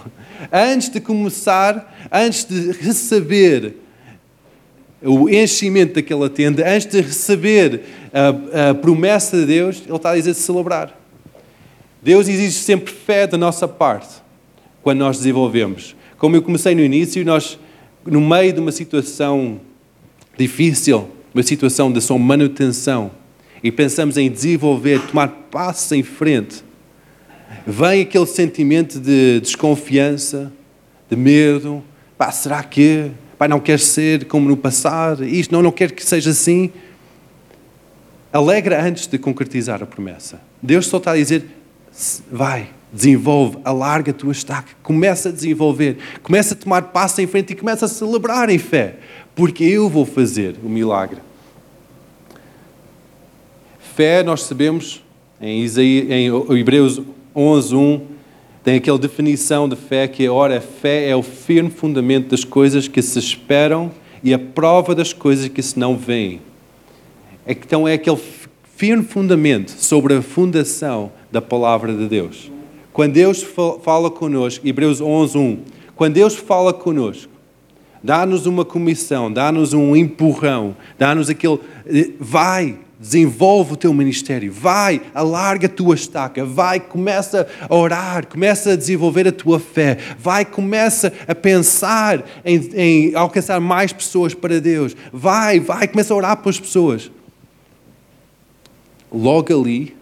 Antes 0.52 0.90
de 0.90 1.00
começar, 1.00 2.08
antes 2.12 2.46
de 2.46 2.72
receber 2.72 3.76
o 5.02 5.30
enchimento 5.30 5.96
daquela 5.96 6.30
tenda, 6.30 6.68
antes 6.68 6.88
de 6.88 7.02
receber 7.02 7.82
a, 8.14 8.70
a 8.70 8.74
promessa 8.74 9.38
de 9.38 9.46
Deus, 9.46 9.84
Ele 9.86 9.96
está 9.96 10.12
a 10.12 10.16
dizer 10.16 10.34
de 10.34 10.40
celebrar. 10.40 11.00
Deus 12.02 12.28
exige 12.28 12.60
sempre 12.60 12.94
fé 12.94 13.26
da 13.28 13.38
nossa 13.38 13.68
parte 13.68 14.16
quando 14.82 15.00
nós 15.00 15.18
desenvolvemos. 15.18 15.96
Como 16.18 16.36
eu 16.36 16.42
comecei 16.42 16.76
no 16.76 16.82
início, 16.82 17.24
nós, 17.26 17.60
no 18.06 18.22
meio 18.22 18.54
de 18.54 18.60
uma 18.60 18.72
situação 18.72 19.60
difícil, 20.38 21.10
uma 21.34 21.44
situação 21.44 21.92
de 21.92 22.00
sua 22.02 22.18
manutenção, 22.18 23.12
e 23.64 23.72
pensamos 23.72 24.18
em 24.18 24.30
desenvolver, 24.30 25.02
tomar 25.08 25.28
passos 25.50 25.92
em 25.92 26.04
frente, 26.04 26.64
vem 27.65 28.01
aquele 28.01 28.25
sentimento 28.25 28.99
de 28.99 29.39
desconfiança, 29.39 30.51
de 31.10 31.15
medo. 31.15 31.84
Pá, 32.17 32.32
será 32.32 32.63
que? 32.63 33.12
Pai, 33.38 33.47
não 33.47 33.60
quer 33.60 33.80
ser 33.80 34.25
como 34.25 34.47
no 34.47 34.56
passado, 34.56 35.25
isto 35.25 35.51
não, 35.51 35.62
não 35.62 35.71
quero 35.71 35.93
que 35.93 36.06
seja 36.06 36.30
assim. 36.30 36.71
Alegra 38.32 38.82
antes 38.82 39.08
de 39.08 39.17
concretizar 39.17 39.82
a 39.82 39.86
promessa. 39.86 40.39
Deus 40.62 40.88
só 40.88 40.97
está 40.97 41.12
a 41.12 41.15
dizer: 41.15 41.45
vai, 42.32 42.69
desenvolve, 42.91 43.58
alarga 43.63 44.12
a 44.12 44.13
tua 44.13 44.32
estaca, 44.32 44.71
começa 44.84 45.30
a 45.30 45.32
desenvolver, 45.32 45.97
começa 46.21 46.54
a 46.54 46.58
tomar 46.58 46.84
passo 46.84 47.21
em 47.21 47.28
frente 47.28 47.51
e 47.54 47.56
começa 47.56 47.86
a 47.86 47.89
celebrar 47.89 48.49
em 48.49 48.58
fé, 48.58 48.97
porque 49.36 49.63
eu 49.63 49.89
vou 49.89 50.06
fazer 50.06 50.56
o 50.63 50.69
milagre. 50.69 51.19
Fé, 53.95 54.23
nós 54.23 54.43
sabemos, 54.43 55.04
em, 55.39 55.62
Isaías, 55.62 56.10
em 56.10 56.58
Hebreus 56.58 57.01
11.1, 57.36 58.02
tem 58.63 58.78
aquela 58.78 58.98
definição 58.98 59.69
de 59.69 59.76
fé 59.76 60.08
que, 60.08 60.28
ora, 60.28 60.58
a 60.58 60.62
fé 60.62 61.10
é 61.10 61.15
o 61.15 61.21
firme 61.21 61.69
fundamento 61.69 62.30
das 62.30 62.43
coisas 62.43 62.88
que 62.88 63.02
se 63.02 63.19
esperam 63.19 63.91
e 64.24 64.34
a 64.34 64.39
prova 64.39 64.95
das 64.95 65.13
coisas 65.13 65.48
que 65.48 65.62
se 65.62 65.78
não 65.78 65.95
veem. 65.95 66.41
Então 67.45 67.88
é 67.88 67.93
aquele 67.93 68.17
firme 68.76 69.04
fundamento 69.04 69.69
sobre 69.69 70.15
a 70.15 70.21
fundação 70.21 71.12
da 71.32 71.41
palavra 71.41 71.93
de 71.93 72.08
Deus. 72.08 72.52
Quando 72.91 73.13
Deus 73.13 73.45
fala 73.84 74.10
conosco, 74.10 74.67
Hebreus 74.67 75.00
11, 75.00 75.38
1, 75.38 75.60
quando 75.95 76.13
Deus 76.13 76.36
fala 76.36 76.74
conosco, 76.74 77.32
dá-nos 78.04 78.45
uma 78.45 78.65
comissão, 78.65 79.32
dá-nos 79.32 79.74
um 79.74 79.95
empurrão, 79.95 80.76
dá-nos 80.98 81.30
aquele, 81.30 81.60
eh, 81.86 82.12
vai, 82.19 82.78
desenvolve 83.00 83.74
o 83.74 83.76
teu 83.76 83.94
ministério, 83.94 84.52
vai, 84.52 85.02
alarga 85.14 85.68
a 85.68 85.70
tua 85.70 85.96
estaca, 85.96 86.46
vai, 86.46 86.80
começa 86.80 87.48
a 87.68 87.76
orar, 87.76 88.26
começa 88.28 88.72
a 88.72 88.76
desenvolver 88.76 89.28
a 89.28 89.32
tua 89.32 89.60
fé, 89.60 89.98
vai, 90.18 90.46
começa 90.46 91.12
a 91.28 91.36
pensar 91.36 92.24
em, 92.44 92.70
em 92.76 93.16
alcançar 93.16 93.60
mais 93.60 93.92
pessoas 93.92 94.34
para 94.34 94.62
Deus, 94.62 94.96
vai, 95.12 95.60
vai, 95.60 95.88
começa 95.88 96.14
a 96.14 96.18
orar 96.18 96.38
pelas 96.38 96.60
pessoas. 96.60 97.12
Logo 99.12 99.62
ali, 99.62 99.96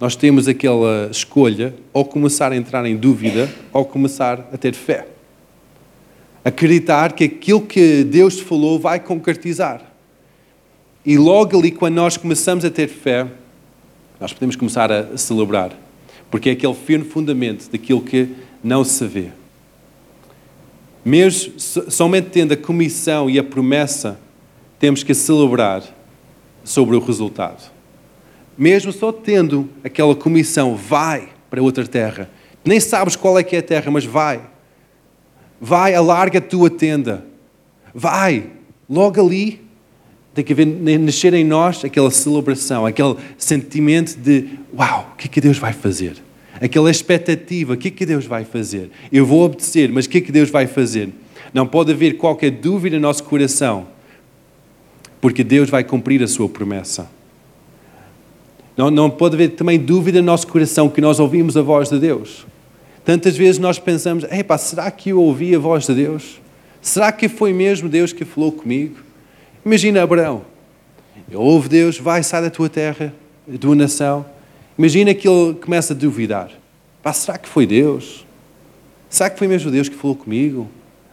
nós 0.00 0.14
temos 0.14 0.46
aquela 0.46 1.08
escolha 1.10 1.74
ou 1.92 2.04
começar 2.04 2.52
a 2.52 2.56
entrar 2.56 2.84
em 2.86 2.96
dúvida 2.96 3.50
ou 3.72 3.84
começar 3.84 4.48
a 4.52 4.56
ter 4.56 4.74
fé. 4.74 5.06
Acreditar 6.44 7.12
que 7.12 7.24
aquilo 7.24 7.62
que 7.62 8.04
Deus 8.04 8.38
falou 8.38 8.78
vai 8.78 9.00
concretizar. 9.00 9.95
E 11.06 11.16
logo 11.16 11.56
ali, 11.56 11.70
quando 11.70 11.94
nós 11.94 12.16
começamos 12.16 12.64
a 12.64 12.70
ter 12.70 12.88
fé, 12.88 13.26
nós 14.20 14.32
podemos 14.32 14.56
começar 14.56 14.90
a 14.90 15.16
celebrar. 15.16 15.72
Porque 16.30 16.50
é 16.50 16.52
aquele 16.52 16.74
firme 16.74 17.04
fundamento 17.04 17.70
daquilo 17.70 18.02
que 18.02 18.28
não 18.62 18.82
se 18.82 19.06
vê. 19.06 19.28
Mesmo 21.04 21.58
somente 21.58 22.30
tendo 22.30 22.52
a 22.52 22.56
comissão 22.56 23.30
e 23.30 23.38
a 23.38 23.44
promessa, 23.44 24.18
temos 24.80 25.04
que 25.04 25.14
celebrar 25.14 25.84
sobre 26.64 26.96
o 26.96 27.00
resultado 27.00 27.76
mesmo 28.56 28.92
só 28.92 29.12
tendo 29.12 29.68
aquela 29.84 30.14
comissão, 30.14 30.74
vai 30.74 31.28
para 31.50 31.62
outra 31.62 31.86
terra. 31.86 32.30
Nem 32.64 32.80
sabes 32.80 33.14
qual 33.14 33.38
é 33.38 33.44
que 33.44 33.54
é 33.54 33.58
a 33.58 33.62
terra, 33.62 33.90
mas 33.90 34.04
vai. 34.04 34.40
Vai, 35.60 35.94
alarga 35.94 36.38
a 36.38 36.42
tua 36.42 36.70
tenda. 36.70 37.24
Vai. 37.94 38.50
Logo 38.88 39.20
ali, 39.20 39.60
tem 40.36 40.44
que 40.44 40.52
haver, 40.52 40.66
nascer 40.66 41.32
em 41.32 41.42
nós 41.42 41.82
aquela 41.82 42.10
celebração, 42.10 42.84
aquele 42.84 43.16
sentimento 43.38 44.18
de 44.18 44.50
uau, 44.76 45.12
o 45.14 45.16
que 45.16 45.28
é 45.28 45.30
que 45.30 45.40
Deus 45.40 45.56
vai 45.56 45.72
fazer? 45.72 46.16
Aquela 46.60 46.90
expectativa, 46.90 47.72
o 47.72 47.76
que 47.76 47.88
é 47.88 47.90
que 47.90 48.04
Deus 48.04 48.26
vai 48.26 48.44
fazer? 48.44 48.90
Eu 49.10 49.24
vou 49.24 49.44
obedecer, 49.44 49.90
mas 49.90 50.04
o 50.04 50.10
que 50.10 50.18
é 50.18 50.20
que 50.20 50.30
Deus 50.30 50.50
vai 50.50 50.66
fazer? 50.66 51.08
Não 51.54 51.66
pode 51.66 51.90
haver 51.90 52.18
qualquer 52.18 52.50
dúvida 52.50 52.96
no 52.96 53.02
nosso 53.02 53.24
coração, 53.24 53.86
porque 55.22 55.42
Deus 55.42 55.70
vai 55.70 55.82
cumprir 55.82 56.22
a 56.22 56.28
sua 56.28 56.50
promessa. 56.50 57.08
Não, 58.76 58.90
não 58.90 59.08
pode 59.08 59.36
haver 59.36 59.52
também 59.52 59.78
dúvida 59.78 60.20
no 60.20 60.26
nosso 60.26 60.46
coração 60.48 60.90
que 60.90 61.00
nós 61.00 61.18
ouvimos 61.18 61.56
a 61.56 61.62
voz 61.62 61.88
de 61.88 61.98
Deus. 61.98 62.46
Tantas 63.06 63.38
vezes 63.38 63.58
nós 63.58 63.78
pensamos, 63.78 64.26
será 64.58 64.90
que 64.90 65.10
eu 65.10 65.20
ouvi 65.22 65.54
a 65.54 65.58
voz 65.58 65.86
de 65.86 65.94
Deus? 65.94 66.42
Será 66.82 67.10
que 67.10 67.26
foi 67.26 67.54
mesmo 67.54 67.88
Deus 67.88 68.12
que 68.12 68.26
falou 68.26 68.52
comigo? 68.52 69.05
Imagina 69.66 70.00
Abraão. 70.00 70.44
Ele 71.28 71.36
ouve 71.36 71.68
Deus, 71.68 71.98
vai, 71.98 72.22
sai 72.22 72.40
da 72.40 72.50
tua 72.50 72.68
terra, 72.68 73.12
da 73.44 73.58
tua 73.58 73.74
nação. 73.74 74.24
Imagina 74.78 75.12
que 75.12 75.28
ele 75.28 75.54
começa 75.54 75.92
a 75.92 75.96
duvidar. 75.96 76.52
Pá, 77.02 77.12
será 77.12 77.36
que 77.36 77.48
foi 77.48 77.66
Deus? 77.66 78.24
Será 79.10 79.28
que 79.28 79.36
foi 79.36 79.48
mesmo 79.48 79.68
Deus 79.68 79.88
que 79.88 79.96
falou 79.96 80.14
comigo? 80.14 80.68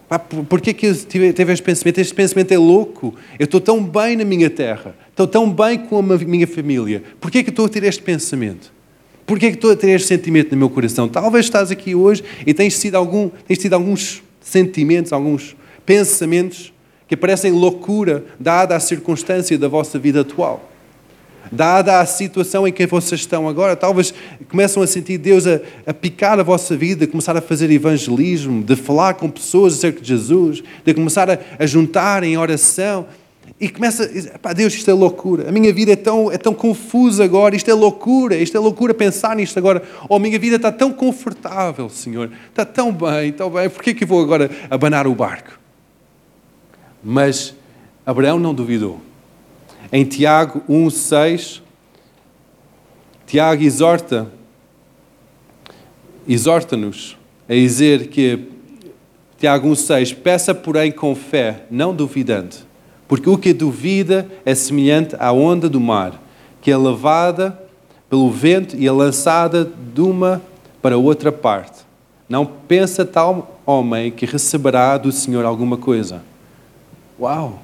Pá, 0.07 0.19
por 0.19 0.61
que, 0.61 0.71
tive 0.71 1.33
este 1.51 1.63
pensamento? 1.63 1.97
Este 1.97 2.13
pensamento 2.13 2.53
é 2.53 2.57
louco. 2.59 3.15
Eu 3.39 3.45
estou 3.45 3.59
tão 3.59 3.83
bem 3.83 4.15
na 4.15 4.23
minha 4.23 4.51
terra, 4.51 4.95
estou 5.09 5.25
tão 5.25 5.51
bem 5.51 5.79
com 5.79 5.97
a 5.97 6.17
minha 6.19 6.45
família. 6.45 7.01
Por 7.19 7.31
que, 7.31 7.39
estou 7.39 7.65
a 7.65 7.69
ter 7.69 7.83
este 7.85 8.03
pensamento? 8.03 8.71
Por 9.25 9.39
que, 9.39 9.49
que 9.49 9.55
estou 9.55 9.71
a 9.71 9.75
ter 9.75 9.89
este 9.89 10.09
sentimento 10.09 10.51
no 10.51 10.57
meu 10.57 10.69
coração? 10.69 11.09
Talvez 11.09 11.45
estás 11.45 11.71
aqui 11.71 11.95
hoje 11.95 12.23
e 12.45 12.53
tens 12.53 12.79
tido, 12.79 12.97
algum, 12.97 13.29
tens 13.47 13.57
tido 13.57 13.73
alguns 13.73 14.21
sentimentos, 14.41 15.11
alguns 15.11 15.55
pensamentos 15.87 16.72
que 17.15 17.17
parecem 17.17 17.51
loucura, 17.51 18.25
dada 18.39 18.75
a 18.75 18.79
circunstância 18.79 19.55
da 19.57 19.67
vossa 19.67 19.99
vida 19.99 20.21
atual 20.21 20.69
dada 21.51 21.99
a 21.99 22.05
situação 22.05 22.67
em 22.67 22.71
que 22.71 22.87
vocês 22.87 23.21
estão 23.21 23.47
agora, 23.47 23.75
talvez 23.75 24.11
começam 24.49 24.81
a 24.81 24.87
sentir 24.87 25.19
Deus 25.19 25.45
a, 25.45 25.59
a 25.85 25.93
picar 25.93 26.39
a 26.39 26.43
vossa 26.43 26.75
vida, 26.75 27.05
começar 27.05 27.35
a 27.37 27.41
fazer 27.41 27.69
evangelismo, 27.69 28.63
de 28.63 28.75
falar 28.75 29.15
com 29.15 29.29
pessoas 29.29 29.75
acerca 29.75 30.01
de 30.01 30.07
Jesus, 30.07 30.63
de 30.83 30.93
começar 30.93 31.29
a, 31.29 31.37
a 31.59 31.65
juntar 31.67 32.23
em 32.23 32.37
oração. 32.37 33.05
E 33.59 33.69
começa, 33.69 34.09
pá, 34.41 34.51
Deus, 34.51 34.73
isto 34.73 34.89
é 34.89 34.93
loucura. 34.93 35.47
A 35.47 35.51
minha 35.51 35.71
vida 35.71 35.91
é 35.91 35.95
tão, 35.95 36.31
é 36.31 36.37
tão 36.37 36.53
confusa 36.53 37.23
agora, 37.23 37.55
isto 37.55 37.69
é 37.69 37.73
loucura, 37.73 38.35
isto 38.35 38.57
é 38.57 38.59
loucura 38.59 38.93
pensar 38.93 39.35
nisto 39.35 39.57
agora. 39.57 39.83
Oh, 40.09 40.15
a 40.15 40.19
minha 40.19 40.39
vida 40.39 40.55
está 40.55 40.71
tão 40.71 40.91
confortável, 40.91 41.87
Senhor, 41.89 42.31
está 42.49 42.65
tão 42.65 42.91
bem, 42.91 43.31
tão 43.31 43.49
bem, 43.51 43.69
por 43.69 43.83
que 43.83 43.93
que 43.93 44.05
vou 44.05 44.21
agora 44.21 44.49
abanar 44.71 45.05
o 45.05 45.13
barco? 45.13 45.62
Mas 47.03 47.53
Abraão 48.05 48.39
não 48.39 48.53
duvidou. 48.53 49.01
Em 49.91 50.05
Tiago 50.05 50.61
1,6, 50.69 51.61
Tiago 53.27 53.63
exorta, 53.63 54.27
exorta-nos 56.27 57.17
a 57.47 57.53
dizer 57.53 58.07
que, 58.07 58.47
Tiago 59.37 59.67
1,6, 59.69 60.15
peça 60.15 60.55
porém 60.55 60.91
com 60.91 61.13
fé, 61.13 61.65
não 61.69 61.93
duvidando, 61.93 62.55
porque 63.07 63.29
o 63.29 63.37
que 63.37 63.53
duvida 63.53 64.27
é 64.45 64.55
semelhante 64.55 65.15
à 65.19 65.31
onda 65.31 65.67
do 65.67 65.79
mar, 65.79 66.21
que 66.61 66.71
é 66.71 66.77
levada 66.77 67.59
pelo 68.09 68.31
vento 68.31 68.75
e 68.77 68.87
é 68.87 68.91
lançada 68.91 69.69
de 69.93 70.01
uma 70.01 70.41
para 70.81 70.97
outra 70.97 71.31
parte. 71.31 71.81
Não 72.29 72.45
pensa 72.45 73.05
tal 73.05 73.59
homem 73.65 74.11
que 74.11 74.25
receberá 74.25 74.97
do 74.97 75.11
Senhor 75.11 75.45
alguma 75.45 75.77
coisa. 75.77 76.21
Uau! 77.23 77.63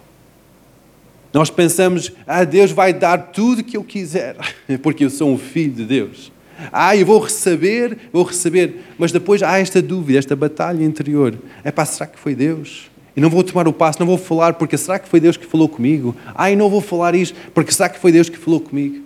Nós 1.34 1.50
pensamos, 1.50 2.14
ah, 2.26 2.46
Deus 2.46 2.72
vai 2.72 2.94
dar 2.94 3.18
tudo 3.18 3.62
que 3.62 3.76
eu 3.76 3.84
quiser, 3.84 4.38
porque 4.82 5.04
eu 5.04 5.10
sou 5.10 5.30
um 5.30 5.38
filho 5.38 5.74
de 5.74 5.84
Deus. 5.84 6.32
Ah, 6.72 6.96
eu 6.96 7.06
vou 7.06 7.20
receber, 7.20 7.98
vou 8.12 8.24
receber. 8.24 8.86
Mas 8.98 9.12
depois 9.12 9.44
há 9.44 9.60
esta 9.60 9.82
dúvida, 9.82 10.18
esta 10.18 10.34
batalha 10.34 10.82
interior. 10.84 11.38
É 11.62 11.72
pá, 11.72 11.86
será 11.86 12.08
que 12.08 12.18
foi 12.18 12.34
Deus? 12.34 12.90
E 13.18 13.20
não 13.20 13.30
vou 13.30 13.44
tomar 13.44 13.68
o 13.68 13.74
passo, 13.74 14.00
não 14.00 14.08
vou 14.08 14.18
falar, 14.18 14.54
porque 14.54 14.78
será 14.78 14.98
que 14.98 15.10
foi 15.10 15.20
Deus 15.20 15.36
que 15.36 15.46
falou 15.46 15.68
comigo? 15.68 16.16
Ah, 16.34 16.50
e 16.50 16.56
não 16.56 16.70
vou 16.70 16.80
falar 16.80 17.14
isto, 17.14 17.38
porque 17.54 17.74
será 17.74 17.90
que 17.90 18.00
foi 18.00 18.14
Deus 18.14 18.30
que 18.30 18.38
falou 18.38 18.62
comigo? 18.62 19.04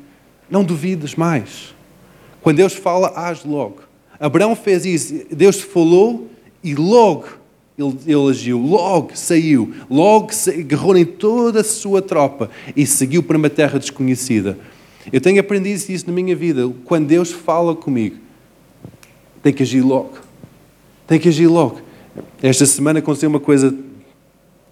Não 0.49 0.63
duvides 0.63 1.15
mais. 1.15 1.73
Quando 2.41 2.57
Deus 2.57 2.73
fala, 2.73 3.11
age 3.15 3.47
logo. 3.47 3.81
Abraão 4.19 4.55
fez 4.55 4.85
isso. 4.85 5.25
Deus 5.31 5.59
falou 5.61 6.29
e 6.63 6.75
logo 6.75 7.42
ele, 7.77 7.97
ele 8.05 8.29
agiu. 8.29 8.59
Logo 8.59 9.12
saiu. 9.15 9.73
Logo 9.89 10.29
agarrou 10.47 10.95
em 10.97 11.05
toda 11.05 11.62
a 11.62 11.63
sua 11.63 12.01
tropa 12.01 12.49
e 12.75 12.86
seguiu 12.86 13.23
para 13.23 13.38
uma 13.38 13.49
terra 13.49 13.79
desconhecida. 13.79 14.57
Eu 15.12 15.19
tenho 15.19 15.39
aprendido 15.39 15.89
isso 15.89 16.07
na 16.07 16.13
minha 16.13 16.36
vida. 16.36 16.71
Quando 16.86 17.07
Deus 17.07 17.31
fala 17.31 17.75
comigo, 17.75 18.17
tem 19.41 19.51
que 19.51 19.63
agir 19.63 19.81
logo. 19.81 20.13
Tem 21.07 21.19
que 21.19 21.27
agir 21.27 21.47
logo. 21.47 21.81
Esta 22.41 22.65
semana 22.65 22.99
aconteceu 22.99 23.29
uma 23.29 23.39
coisa 23.39 23.75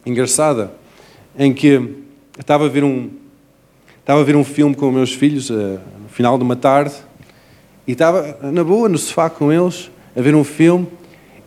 engraçada 0.06 0.72
em 1.38 1.54
que 1.54 1.98
estava 2.40 2.66
a 2.66 2.70
ver 2.70 2.84
um, 2.84 3.10
estava 4.00 4.22
a 4.22 4.24
ver 4.24 4.36
um 4.36 4.44
filme 4.44 4.76
com 4.76 4.88
os 4.88 4.94
meus 4.94 5.14
filhos 5.14 5.50
uh, 5.50 5.80
no 6.02 6.10
final 6.10 6.38
de 6.38 6.44
uma 6.44 6.56
tarde 6.56 6.94
e 7.88 7.94
estava 7.94 8.38
na 8.52 8.64
boa 8.64 8.90
no 8.90 8.98
sofá 8.98 9.30
com 9.30 9.52
eles 9.52 9.90
a 10.16 10.22
ver 10.22 10.36
um 10.36 10.44
filme 10.44 10.88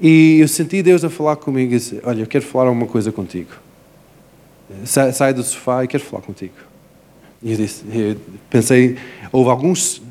e 0.06 0.38
eu 0.38 0.48
senti 0.48 0.82
Deus 0.82 1.02
a 1.02 1.08
falar 1.08 1.36
comigo 1.36 1.72
e 1.72 1.78
disse, 1.78 1.98
olha, 2.04 2.20
eu 2.20 2.26
quero 2.26 2.44
falar 2.44 2.66
alguma 2.66 2.86
coisa 2.86 3.10
contigo. 3.10 3.52
Sai, 4.84 5.10
sai 5.14 5.32
do 5.32 5.42
sofá 5.42 5.82
e 5.82 5.88
quero 5.88 6.04
falar 6.04 6.20
contigo. 6.20 6.52
E 7.42 7.52
eu 7.52 7.56
disse, 7.56 7.84
eu 7.90 8.16
pensei, 8.50 8.98
houve 9.32 9.48
alguns 9.48 10.02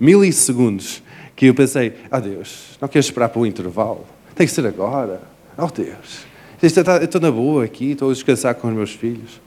milissegundos 0.00 1.00
que 1.36 1.46
eu 1.46 1.54
pensei, 1.54 1.92
ah 2.10 2.18
oh, 2.18 2.20
Deus, 2.22 2.76
não 2.80 2.88
queres 2.88 3.06
esperar 3.06 3.28
para 3.28 3.40
o 3.40 3.46
intervalo? 3.46 4.04
Tem 4.34 4.48
que 4.48 4.52
ser 4.52 4.66
agora. 4.66 5.22
Oh 5.56 5.68
Deus, 5.68 6.26
eu 6.60 7.04
estou 7.04 7.20
na 7.20 7.30
boa 7.30 7.64
aqui, 7.64 7.92
estou 7.92 8.10
a 8.10 8.12
descansar 8.12 8.56
com 8.56 8.66
os 8.66 8.74
meus 8.74 8.90
filhos. 8.90 9.40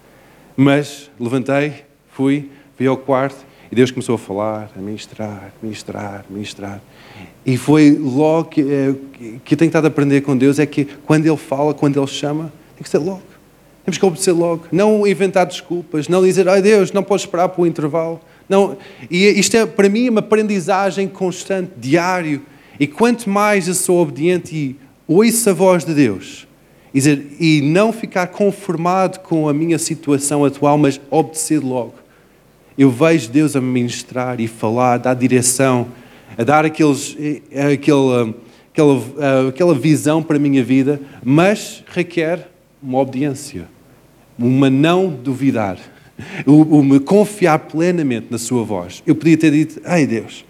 Mas 0.56 1.12
levantei, 1.20 1.84
fui, 2.14 2.50
fui 2.78 2.88
ao 2.88 2.96
quarto 2.96 3.46
e 3.72 3.76
Deus 3.76 3.92
começou 3.92 4.16
a 4.16 4.18
falar, 4.18 4.72
a 4.76 4.80
ministrar, 4.80 5.54
ministrar, 5.62 6.26
ministrar. 6.30 6.82
E 7.46 7.58
foi 7.58 7.92
logo 7.92 8.50
que, 8.50 8.62
é, 8.62 8.96
que 9.44 9.54
eu 9.54 9.58
tenho 9.58 9.70
estado 9.70 9.86
a 9.86 9.88
aprender 9.88 10.22
com 10.22 10.36
Deus, 10.38 10.60
é 10.60 10.66
que 10.66 10.86
quando 11.06 11.26
Ele 11.26 11.38
fala, 11.38 11.74
quando 11.74 11.98
Ele 11.98 12.08
chama, 12.08 12.52
tem 12.76 12.84
que 12.84 12.90
ser 12.90 13.00
logo. 13.00 13.22
Temos 13.84 13.98
que 13.98 14.06
obedecer 14.06 14.34
logo. 14.34 14.66
Não 14.72 15.08
inventar 15.08 15.46
desculpas, 15.46 16.08
não 16.08 16.22
dizer, 16.22 16.48
ai 16.50 16.62
Deus, 16.62 16.92
não 16.92 17.04
podes 17.04 17.26
esperar 17.26 17.50
para 17.50 17.62
o 17.62 17.66
intervalo. 17.66 18.20
Não, 18.50 18.78
e 19.10 19.28
isto 19.28 19.56
é, 19.56 19.66
para 19.66 19.90
mim, 19.90 20.10
uma 20.10 20.20
aprendizagem 20.20 21.08
constante, 21.08 21.72
diário. 21.78 22.42
E 22.80 22.86
quanto 22.86 23.30
mais 23.30 23.68
eu 23.68 23.74
sou 23.74 24.02
obediente 24.02 24.56
e 24.56 24.76
ouço 25.08 25.50
a 25.50 25.54
voz 25.54 25.86
de 25.86 25.94
Deus, 25.94 26.48
e 26.94 27.62
não 27.64 27.94
ficar 27.94 28.28
conformado 28.28 29.20
com 29.20 29.48
a 29.48 29.54
minha 29.54 29.78
situação 29.78 30.44
atual, 30.44 30.78
mas 30.78 31.00
obedecer 31.10 31.64
logo. 31.64 32.07
Eu 32.78 32.92
vejo 32.92 33.30
Deus 33.30 33.56
a 33.56 33.62
ministrar 33.62 34.40
e 34.40 34.48
falar, 34.48 34.94
a 34.94 34.98
dar 34.98 35.14
direção, 35.16 35.88
a 36.38 36.44
dar 36.44 36.66
aqueles, 36.66 37.16
eh, 37.20 37.74
aquele, 37.74 38.36
aquela, 38.72 39.04
eh, 39.18 39.50
aquela 39.50 39.74
visão 39.74 40.22
para 40.22 40.38
a 40.38 40.40
minha 40.40 40.64
vida, 40.64 41.02
mas 41.24 41.84
requer 41.88 42.50
uma 42.82 43.00
obediência 43.00 43.68
uma 44.38 44.70
não 44.70 45.10
duvidar, 45.10 45.80
o, 46.46 46.84
me 46.84 47.00
confiar 47.00 47.60
plenamente 47.60 48.28
na 48.30 48.38
sua 48.38 48.64
voz. 48.64 49.02
Eu 49.06 49.16
podia 49.16 49.38
ter 49.38 49.52
dito, 49.52 49.82
ai 49.84 50.06
Deus, 50.06 50.46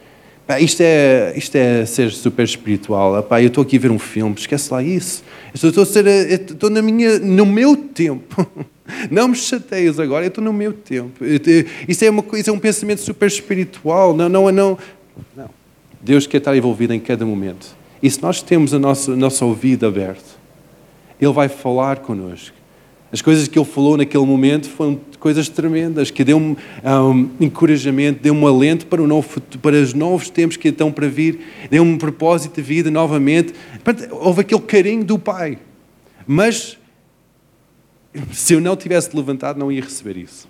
isto, 0.59 0.81
é, 0.81 1.33
isto 1.35 1.55
é 1.55 1.85
ser 1.85 2.11
super 2.11 2.43
espiritual, 2.43 3.21
pá, 3.23 3.41
eu 3.41 3.47
estou 3.47 3.61
aqui 3.61 3.77
a 3.77 3.79
ver 3.79 3.91
um 3.91 3.99
filme, 3.99 4.35
esquece 4.37 4.71
lá 4.71 4.81
isso. 4.81 5.23
Eu 5.61 5.69
estou, 5.69 5.83
a 5.83 5.85
ser, 5.85 6.07
estou 6.07 6.69
na 6.69 6.81
minha, 6.81 7.19
no 7.19 7.45
meu 7.45 7.75
tempo. 7.75 8.45
Não 9.11 9.27
me 9.29 9.35
chateias 9.35 9.99
agora, 9.99 10.25
eu 10.25 10.29
estou 10.29 10.43
no 10.43 10.53
meu 10.53 10.73
tempo. 10.73 11.23
Isso 11.87 12.05
é, 12.05 12.09
uma, 12.09 12.23
isso 12.33 12.49
é 12.49 12.53
um 12.53 12.59
pensamento 12.59 13.01
super 13.01 13.27
espiritual. 13.27 14.13
Não, 14.15 14.29
não, 14.29 14.51
não, 14.51 14.77
não. 15.35 15.49
Deus 16.01 16.27
quer 16.27 16.37
estar 16.37 16.55
envolvido 16.55 16.93
em 16.93 16.99
cada 16.99 17.25
momento. 17.25 17.75
E 18.01 18.09
se 18.09 18.21
nós 18.21 18.41
temos 18.41 18.73
a 18.73 18.79
nossa, 18.79 19.15
nossa 19.15 19.43
ouvido 19.43 19.85
aberto, 19.85 20.37
Ele 21.19 21.33
vai 21.33 21.49
falar 21.49 21.99
connosco. 21.99 22.55
As 23.11 23.21
coisas 23.21 23.47
que 23.47 23.57
ele 23.57 23.65
falou 23.65 23.95
naquele 23.95 24.25
momento 24.25 24.69
foram 24.69 24.99
coisas 25.17 25.47
tremendas, 25.47 26.11
que 26.11 26.25
deu-me 26.25 26.57
um, 26.83 27.29
encorajamento, 27.39 28.21
deu-me 28.21 28.41
um 28.41 28.47
alento 28.47 28.85
para, 28.85 29.01
o 29.01 29.07
novo, 29.07 29.39
para 29.61 29.77
os 29.77 29.93
novos 29.93 30.29
tempos 30.29 30.57
que 30.57 30.67
estão 30.67 30.91
para 30.91 31.07
vir, 31.07 31.39
deu-me 31.69 31.89
um 31.89 31.97
propósito 31.97 32.55
de 32.55 32.61
vida 32.61 32.91
novamente. 32.91 33.53
Houve 34.11 34.41
aquele 34.41 34.61
carinho 34.61 35.05
do 35.05 35.17
Pai. 35.17 35.57
Mas, 36.27 36.77
se 38.31 38.53
eu 38.53 38.61
não 38.61 38.75
tivesse 38.75 39.15
levantado, 39.15 39.57
não 39.57 39.71
ia 39.71 39.81
receber 39.81 40.17
isso. 40.17 40.47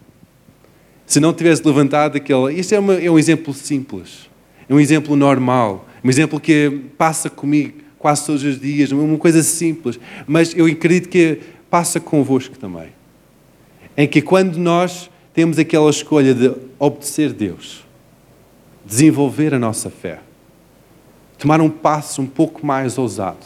Se 1.06 1.20
não 1.20 1.34
tivesse 1.34 1.66
levantado 1.66 2.18
aquele. 2.18 2.54
Isto 2.54 2.76
é, 2.76 2.80
uma, 2.80 2.96
é 2.96 3.10
um 3.10 3.18
exemplo 3.18 3.54
simples, 3.54 4.30
é 4.68 4.74
um 4.74 4.80
exemplo 4.80 5.16
normal, 5.16 5.88
um 6.04 6.10
exemplo 6.10 6.40
que 6.40 6.82
passa 6.98 7.30
comigo 7.30 7.88
quase 7.98 8.26
todos 8.26 8.44
os 8.44 8.60
dias, 8.60 8.92
uma 8.92 9.18
coisa 9.18 9.42
simples. 9.44 10.00
Mas 10.26 10.56
eu 10.56 10.66
acredito 10.66 11.10
que 11.10 11.40
passa 11.70 12.00
convosco 12.00 12.58
também. 12.58 12.90
Em 13.96 14.08
que 14.08 14.22
quando 14.22 14.58
nós 14.58 15.10
temos 15.34 15.58
aquela 15.58 15.90
escolha 15.90 16.34
de 16.34 16.54
obedecer 16.80 17.34
Deus, 17.34 17.86
desenvolver 18.86 19.54
a 19.54 19.60
nossa 19.60 19.90
fé, 19.90 20.20
tomar 21.38 21.62
um 21.62 21.70
passo 21.70 22.22
um 22.22 22.28
pouco 22.28 22.66
mais 22.66 22.98
ousado, 22.98 23.46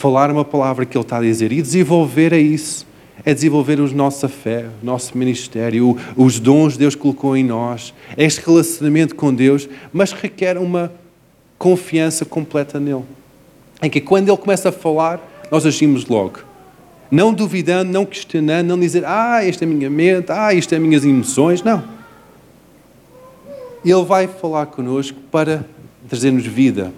falar 0.00 0.30
uma 0.30 0.46
palavra 0.46 0.86
que 0.86 0.96
Ele 0.96 1.04
está 1.04 1.18
a 1.18 1.20
dizer 1.20 1.52
e 1.52 1.60
desenvolver 1.60 2.32
é 2.32 2.38
isso. 2.38 2.88
É 3.22 3.34
desenvolver 3.34 3.78
a 3.78 3.86
nossa 3.88 4.30
fé, 4.30 4.64
o 4.82 4.86
nosso 4.86 5.16
ministério, 5.16 5.94
os 6.16 6.40
dons 6.40 6.72
que 6.72 6.78
Deus 6.78 6.94
colocou 6.94 7.36
em 7.36 7.44
nós, 7.44 7.92
é 8.16 8.24
este 8.24 8.40
relacionamento 8.40 9.14
com 9.14 9.32
Deus, 9.32 9.68
mas 9.92 10.12
requer 10.12 10.56
uma 10.56 10.90
confiança 11.58 12.24
completa 12.24 12.80
nele. 12.80 13.04
Em 13.82 13.90
que 13.90 14.00
quando 14.00 14.30
Ele 14.30 14.38
começa 14.38 14.70
a 14.70 14.72
falar, 14.72 15.20
nós 15.52 15.66
agimos 15.66 16.06
logo 16.06 16.50
não 17.10 17.34
duvidando, 17.34 17.92
não 17.92 18.06
questionando, 18.06 18.68
não 18.68 18.78
dizer, 18.78 19.04
ah, 19.04 19.44
esta 19.44 19.64
é 19.64 19.66
a 19.66 19.68
minha 19.68 19.90
mente, 19.90 20.30
ah, 20.30 20.54
isto 20.54 20.72
é 20.72 20.76
as 20.76 20.82
minhas 20.82 21.04
emoções. 21.04 21.60
Não. 21.60 21.82
Ele 23.84 24.04
vai 24.04 24.28
falar 24.28 24.66
connosco 24.66 25.18
para 25.30 25.64
trazer-nos 26.08 26.46
vida. 26.46 26.92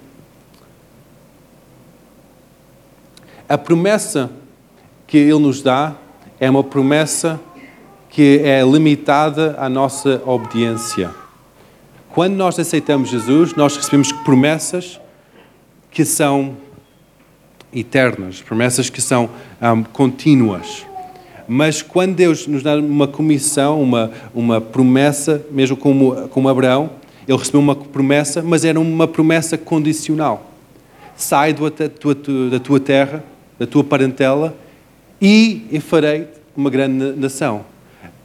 A 3.53 3.59
promessa 3.59 4.31
que 5.07 5.19
Ele 5.19 5.38
nos 5.38 5.61
dá 5.61 5.95
é 6.41 6.49
uma 6.49 6.65
promessa 6.65 7.38
que 8.09 8.41
é 8.43 8.62
limitada 8.62 9.55
à 9.59 9.69
nossa 9.69 10.23
obediência. 10.25 11.11
Quando 12.09 12.33
nós 12.33 12.59
aceitamos 12.59 13.11
Jesus, 13.11 13.55
nós 13.55 13.77
recebemos 13.77 14.11
promessas 14.11 14.99
que 15.91 16.03
são 16.03 16.57
eternas, 17.75 18.41
promessas 18.41 18.88
que 18.88 19.03
são 19.03 19.29
um, 19.61 19.83
contínuas. 19.83 20.87
Mas 21.47 21.83
quando 21.83 22.15
Deus 22.15 22.47
nos 22.47 22.62
dá 22.62 22.77
uma 22.77 23.07
comissão, 23.07 23.83
uma, 23.83 24.11
uma 24.35 24.62
promessa, 24.62 25.45
mesmo 25.51 25.77
como, 25.77 26.27
como 26.29 26.49
Abraão, 26.49 26.88
ele 27.29 27.37
recebeu 27.37 27.61
uma 27.61 27.77
promessa, 27.77 28.43
mas 28.43 28.65
era 28.65 28.81
uma 28.81 29.07
promessa 29.07 29.59
condicional. 29.59 30.51
Sai 31.15 31.53
da 31.53 31.69
tua, 31.91 32.15
da 32.51 32.59
tua 32.59 32.81
terra, 32.81 33.23
da 33.62 33.66
tua 33.66 33.85
parentela, 33.85 34.57
e 35.20 35.68
eu 35.70 35.81
farei 35.81 36.27
uma 36.57 36.68
grande 36.68 37.12
nação. 37.12 37.64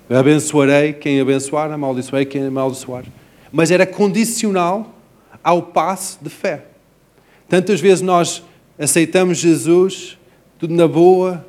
Abençoarei 0.09 0.93
quem 0.93 1.21
abençoar, 1.21 1.71
amaldiçoarei 1.71 2.25
quem 2.25 2.43
amaldiçoar. 2.47 3.05
Mas 3.51 3.69
era 3.69 3.85
condicional 3.85 4.95
ao 5.43 5.61
passo 5.61 6.17
de 6.23 6.29
fé. 6.31 6.65
Tantas 7.47 7.79
vezes 7.79 8.01
nós 8.01 8.41
aceitamos 8.79 9.37
Jesus, 9.37 10.17
tudo 10.57 10.73
na 10.73 10.87
boa, 10.87 11.45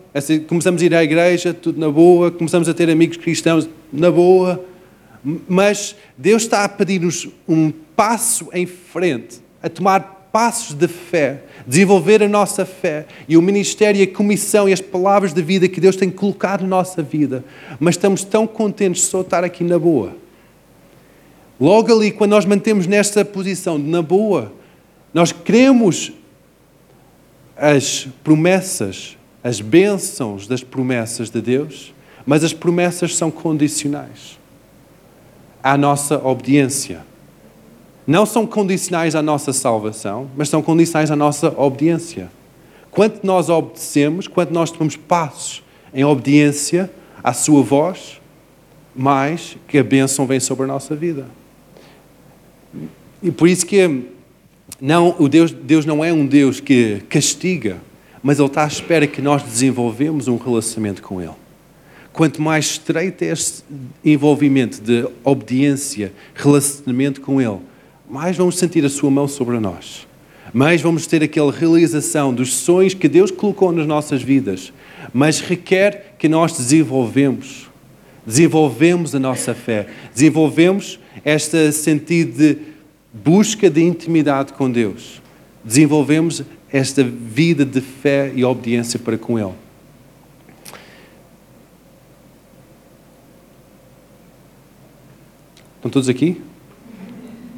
começamos 0.47 0.83
a 0.83 0.85
ir 0.85 0.95
à 0.95 1.03
igreja, 1.03 1.55
tudo 1.55 1.81
na 1.81 1.89
boa, 1.91 2.31
começamos 2.31 2.69
a 2.69 2.75
ter 2.75 2.91
amigos 2.91 3.17
cristãos, 3.17 3.71
na 3.91 4.11
boa, 4.11 4.63
mas 5.49 5.97
Deus 6.15 6.43
está 6.43 6.63
a 6.63 6.69
pedir-nos 6.69 7.27
um 7.49 7.71
passo 7.97 8.51
em 8.53 8.67
frente, 8.67 9.41
a 9.63 9.69
tomar 9.71 10.29
passos 10.31 10.75
de 10.75 10.87
fé, 10.87 11.45
desenvolver 11.69 12.23
a 12.23 12.29
nossa 12.29 12.65
fé 12.65 13.07
e 13.29 13.37
o 13.37 13.43
ministério, 13.43 14.03
a 14.03 14.07
comissão 14.07 14.67
e 14.67 14.73
as 14.73 14.81
palavras 14.81 15.35
de 15.35 15.43
vida 15.43 15.69
que 15.69 15.83
Deus 15.83 15.97
tem 15.97 16.11
colocado 16.11 16.63
na 16.63 16.69
nossa 16.69 17.03
vida, 17.03 17.45
mas 17.79 17.95
estamos 17.95 18.25
tão 18.25 18.47
contentes 18.47 19.03
de 19.03 19.09
só 19.09 19.21
estar 19.21 19.45
aqui 19.45 19.63
na 19.63 19.79
boa. 19.79 20.17
Logo 21.61 21.93
ali, 21.95 22.11
quando 22.11 22.31
nós 22.31 22.47
mantemos 22.47 22.87
nesta 22.87 23.23
posição 23.23 23.79
de 23.79 23.87
na 23.87 24.01
boa, 24.01 24.51
nós 25.13 25.31
queremos 25.31 26.11
as 27.55 28.09
promessas, 28.25 29.19
as 29.45 29.61
bênçãos 29.61 30.47
das 30.47 30.63
promessas 30.63 31.29
de 31.29 31.43
Deus, 31.43 31.93
mas 32.25 32.43
as 32.43 32.55
promessas 32.55 33.15
são 33.15 33.31
condicionais 33.31 34.39
à 35.63 35.77
nossa 35.77 36.17
obediência. 36.27 37.08
Não 38.09 38.25
são 38.25 38.47
condicionais 38.47 39.15
à 39.15 39.21
nossa 39.21 39.53
salvação, 39.53 40.31
mas 40.35 40.49
são 40.49 40.63
condicionais 40.63 41.11
à 41.11 41.15
nossa 41.15 41.53
obediência. 41.61 42.31
Quanto 42.91 43.23
nós 43.23 43.51
obedecemos, 43.51 44.27
quanto 44.27 44.51
nós 44.51 44.71
tomamos 44.71 44.97
passos 44.97 45.63
em 45.93 46.07
obediência 46.07 46.91
à 47.23 47.35
Sua 47.35 47.63
voz, 47.63 48.19
mais 48.97 49.59
que 49.69 49.77
a 49.77 49.85
bênção 49.85 50.27
vem 50.27 50.41
sobre 50.41 50.65
a 50.65 50.67
nossa 50.67 50.97
vida. 50.97 51.27
E 53.23 53.31
por 53.31 53.47
isso 53.47 53.67
que 53.67 54.07
não, 54.81 55.15
o 55.19 55.29
Deus, 55.29 55.53
Deus 55.53 55.85
não 55.85 56.03
é 56.03 56.11
um 56.11 56.25
Deus 56.25 56.61
que 56.61 57.03
castiga, 57.11 57.77
mas 58.23 58.39
Ele 58.39 58.49
está 58.49 58.65
à 58.65 58.67
espera 58.67 59.07
que 59.07 59.21
nós 59.21 59.43
desenvolvemos 59.43 60.29
um 60.29 60.39
relacionamento 60.39 61.03
com 61.03 61.21
Ele. 61.21 61.37
Quanto 62.11 62.41
mais 62.41 62.65
estreito 62.65 63.23
é 63.23 63.27
este 63.27 63.63
envolvimento 64.03 64.81
de 64.81 65.07
obediência, 65.23 66.11
relacionamento 66.35 67.21
com 67.21 67.39
Ele, 67.39 67.59
mais 68.09 68.37
vamos 68.37 68.57
sentir 68.57 68.85
a 68.85 68.89
Sua 68.89 69.11
mão 69.11 69.29
sobre 69.29 69.59
nós. 69.59 70.07
Mais 70.53 70.81
vamos 70.81 71.07
ter 71.07 71.23
aquela 71.23 71.53
realização 71.53 72.33
dos 72.33 72.55
sonhos 72.55 72.95
que 72.95 73.07
Deus 73.07 73.31
colocou 73.31 73.71
nas 73.71 73.87
nossas 73.87 74.23
vidas, 74.23 74.73
mas 75.13 75.41
requer 75.41 76.15
que 76.19 76.27
nós 76.27 76.57
desenvolvemos, 76.57 77.69
desenvolvemos 78.27 79.15
a 79.15 79.19
nossa 79.19 79.55
fé, 79.55 79.89
desenvolvemos 80.15 80.99
este 81.23 81.71
sentido 81.71 82.39
de 82.39 82.59
busca 83.13 83.69
de 83.69 83.83
intimidade 83.83 84.55
com 84.55 84.71
Deus, 84.71 85.21
desenvolvemos 85.63 86.43
esta 86.73 87.05
vida 87.05 87.65
de 87.65 87.83
fé 87.83 88.33
e 88.35 88.43
obediência 88.43 88.99
para 88.99 89.19
com 89.19 89.39
Ele. 89.39 89.55
Estão 95.77 95.91
todos 95.91 96.09
aqui? 96.09 96.41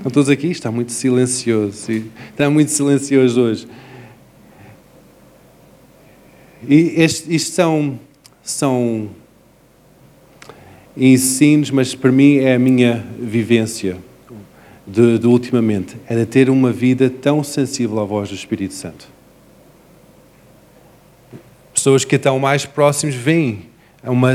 Estão 0.00 0.10
todos 0.10 0.30
aqui? 0.30 0.46
Está 0.46 0.70
muito 0.70 0.92
silencioso. 0.92 1.92
Está 2.30 2.48
muito 2.48 2.70
silencioso 2.70 3.38
hoje. 3.38 3.68
E 6.66 6.94
este, 6.96 7.34
isto 7.34 7.52
são, 7.52 8.00
são 8.42 9.10
ensinos, 10.96 11.70
mas 11.70 11.94
para 11.94 12.10
mim 12.10 12.38
é 12.38 12.54
a 12.54 12.58
minha 12.58 13.04
vivência 13.18 13.98
de, 14.86 15.18
de 15.18 15.26
ultimamente. 15.26 15.98
É 16.08 16.16
de 16.16 16.24
ter 16.24 16.48
uma 16.48 16.72
vida 16.72 17.10
tão 17.10 17.44
sensível 17.44 18.00
à 18.00 18.04
voz 18.04 18.30
do 18.30 18.34
Espírito 18.34 18.72
Santo. 18.72 19.06
Pessoas 21.74 22.06
que 22.06 22.16
estão 22.16 22.38
mais 22.38 22.64
próximos 22.64 23.14
veem 23.14 23.66
uma, 24.02 24.32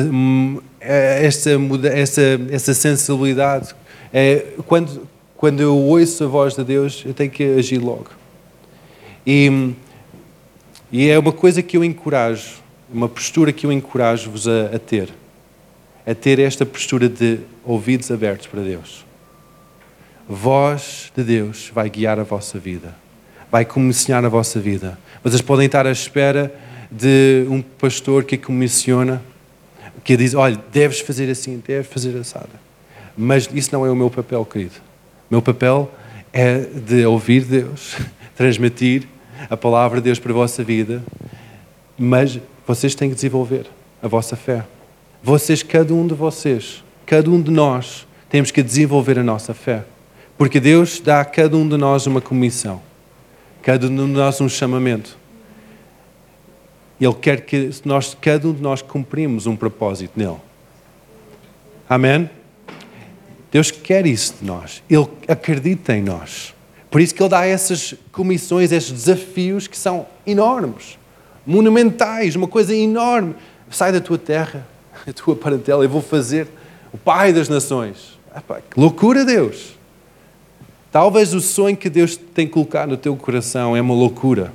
sensibilidade. 2.59 3.75
É, 4.13 4.45
quando, 4.67 5.14
quando 5.45 5.61
eu 5.61 5.77
ouço 5.77 6.23
a 6.23 6.27
voz 6.27 6.55
de 6.55 6.63
Deus, 6.63 7.03
eu 7.05 7.13
tenho 7.13 7.29
que 7.29 7.43
agir 7.43 7.77
logo. 7.77 8.09
E 9.27 9.75
e 10.91 11.07
é 11.07 11.19
uma 11.19 11.31
coisa 11.31 11.61
que 11.61 11.77
eu 11.77 11.83
encorajo, 11.83 12.55
uma 12.91 13.07
postura 13.07 13.53
que 13.53 13.63
eu 13.63 13.71
encorajo-vos 13.71 14.47
a, 14.47 14.75
a 14.75 14.79
ter. 14.79 15.13
A 16.03 16.15
ter 16.15 16.39
esta 16.39 16.65
postura 16.65 17.07
de 17.07 17.41
ouvidos 17.63 18.09
abertos 18.09 18.47
para 18.47 18.63
Deus. 18.63 19.05
Voz 20.27 21.11
de 21.15 21.23
Deus 21.23 21.71
vai 21.71 21.91
guiar 21.91 22.17
a 22.19 22.23
vossa 22.23 22.57
vida, 22.57 22.95
vai 23.51 23.65
comissionar 23.65 24.25
a 24.25 24.29
vossa 24.29 24.59
vida. 24.59 24.97
Vocês 25.23 25.43
podem 25.43 25.67
estar 25.67 25.85
à 25.85 25.91
espera 25.91 26.51
de 26.89 27.45
um 27.51 27.61
pastor 27.61 28.23
que 28.23 28.35
comissiona, 28.35 29.21
que 30.03 30.17
diz: 30.17 30.33
olha, 30.33 30.59
deves 30.73 31.01
fazer 31.01 31.29
assim, 31.29 31.61
deves 31.63 31.85
fazer 31.93 32.17
assada. 32.17 32.59
Mas 33.15 33.47
isso 33.53 33.69
não 33.71 33.85
é 33.85 33.91
o 33.91 33.95
meu 33.95 34.09
papel, 34.09 34.43
querido. 34.43 34.94
Meu 35.29 35.41
papel 35.41 35.91
é 36.31 36.59
de 36.59 37.05
ouvir 37.05 37.43
Deus, 37.43 37.95
transmitir 38.35 39.07
a 39.49 39.57
palavra 39.57 39.99
de 39.99 40.05
Deus 40.05 40.19
para 40.19 40.31
a 40.31 40.35
vossa 40.35 40.63
vida, 40.63 41.03
mas 41.97 42.39
vocês 42.67 42.95
têm 42.95 43.09
que 43.09 43.15
desenvolver 43.15 43.65
a 44.01 44.07
vossa 44.07 44.35
fé. 44.35 44.65
Vocês, 45.23 45.63
cada 45.63 45.93
um 45.93 46.05
de 46.05 46.13
vocês, 46.13 46.83
cada 47.05 47.29
um 47.29 47.41
de 47.41 47.51
nós, 47.51 48.07
temos 48.29 48.51
que 48.51 48.61
desenvolver 48.61 49.17
a 49.17 49.23
nossa 49.23 49.53
fé. 49.53 49.83
Porque 50.37 50.59
Deus 50.59 50.99
dá 50.99 51.21
a 51.21 51.25
cada 51.25 51.55
um 51.55 51.67
de 51.67 51.77
nós 51.77 52.05
uma 52.05 52.21
comissão, 52.21 52.81
cada 53.61 53.87
um 53.87 53.95
de 53.95 54.11
nós 54.11 54.39
um 54.41 54.49
chamamento. 54.49 55.17
Ele 56.99 57.13
quer 57.13 57.41
que 57.41 57.71
nós, 57.83 58.15
cada 58.19 58.47
um 58.47 58.53
de 58.53 58.61
nós 58.61 58.81
cumprimos 58.81 59.47
um 59.47 59.55
propósito 59.55 60.11
nele. 60.15 60.37
Amém? 61.89 62.29
Deus 63.55 63.71
quer 63.71 64.05
isso 64.05 64.35
de 64.41 64.45
nós. 64.45 64.83
Ele 64.89 65.07
acredita 65.29 65.95
em 65.95 66.01
nós. 66.01 66.53
Por 66.91 66.99
isso 66.99 67.15
que 67.15 67.23
ele 67.23 67.29
dá 67.29 67.45
essas 67.45 67.95
comissões, 68.11 68.69
esses 68.69 68.91
desafios 68.91 69.65
que 69.65 69.77
são 69.77 70.05
enormes, 70.27 70.99
monumentais, 71.47 72.35
uma 72.35 72.49
coisa 72.49 72.75
enorme. 72.75 73.33
Sai 73.69 73.93
da 73.93 74.01
tua 74.01 74.17
terra, 74.17 74.67
a 75.07 75.13
tua 75.13 75.37
parentela, 75.37 75.85
eu 75.85 75.89
vou 75.89 76.01
fazer 76.01 76.49
o 76.91 76.97
Pai 76.97 77.31
das 77.31 77.47
Nações. 77.47 78.19
Epá, 78.35 78.59
que 78.59 78.77
loucura, 78.77 79.23
Deus! 79.23 79.77
Talvez 80.91 81.33
o 81.33 81.39
sonho 81.39 81.77
que 81.77 81.89
Deus 81.89 82.17
tem 82.17 82.45
colocado 82.45 82.89
no 82.89 82.97
teu 82.97 83.15
coração 83.15 83.73
é 83.73 83.79
uma 83.79 83.93
loucura. 83.95 84.51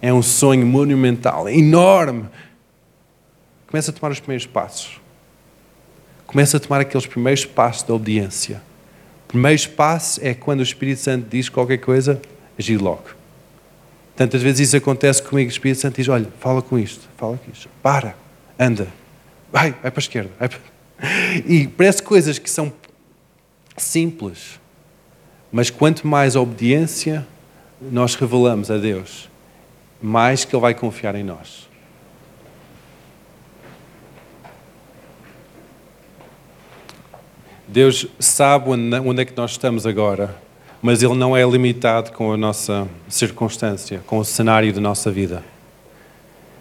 É 0.00 0.10
um 0.10 0.22
sonho 0.22 0.66
monumental, 0.66 1.50
enorme. 1.50 2.24
Começa 3.66 3.90
a 3.90 3.94
tomar 3.94 4.10
os 4.10 4.20
primeiros 4.20 4.46
passos. 4.46 4.99
Começa 6.30 6.58
a 6.58 6.60
tomar 6.60 6.80
aqueles 6.80 7.06
primeiros 7.06 7.44
passos 7.44 7.82
da 7.82 7.92
obediência 7.92 8.62
primeiro 9.30 9.68
passo 9.70 10.20
é 10.24 10.34
quando 10.34 10.58
o 10.58 10.62
Espírito 10.64 11.00
Santo 11.00 11.28
diz 11.30 11.48
qualquer 11.48 11.78
coisa, 11.78 12.20
agir 12.58 12.78
logo. 12.78 13.10
Tantas 14.16 14.42
vezes 14.42 14.68
isso 14.68 14.76
acontece 14.76 15.22
comigo, 15.22 15.48
o 15.48 15.52
Espírito 15.52 15.80
Santo 15.80 15.96
diz, 15.96 16.08
olha, 16.08 16.26
fala 16.40 16.60
com 16.60 16.76
isto, 16.76 17.08
fala 17.16 17.38
com 17.38 17.50
isto, 17.52 17.68
para, 17.80 18.16
anda, 18.58 18.88
vai, 19.52 19.70
vai 19.70 19.90
para 19.90 19.98
a 19.98 20.00
esquerda. 20.00 20.30
Para... 20.36 20.50
E 21.46 21.68
parece 21.68 22.02
coisas 22.02 22.40
que 22.40 22.50
são 22.50 22.72
simples, 23.76 24.58
mas 25.52 25.70
quanto 25.70 26.08
mais 26.08 26.34
obediência 26.34 27.24
nós 27.80 28.16
revelamos 28.16 28.68
a 28.68 28.78
Deus, 28.78 29.30
mais 30.02 30.44
que 30.44 30.54
Ele 30.54 30.60
vai 30.60 30.74
confiar 30.74 31.14
em 31.14 31.22
nós. 31.22 31.69
Deus 37.72 38.04
sabe 38.18 38.68
onde 38.68 39.22
é 39.22 39.24
que 39.24 39.36
nós 39.36 39.52
estamos 39.52 39.86
agora, 39.86 40.36
mas 40.82 41.04
Ele 41.04 41.14
não 41.14 41.36
é 41.36 41.44
limitado 41.44 42.10
com 42.10 42.32
a 42.32 42.36
nossa 42.36 42.88
circunstância, 43.08 44.00
com 44.08 44.18
o 44.18 44.24
cenário 44.24 44.72
da 44.72 44.80
nossa 44.80 45.08
vida. 45.08 45.44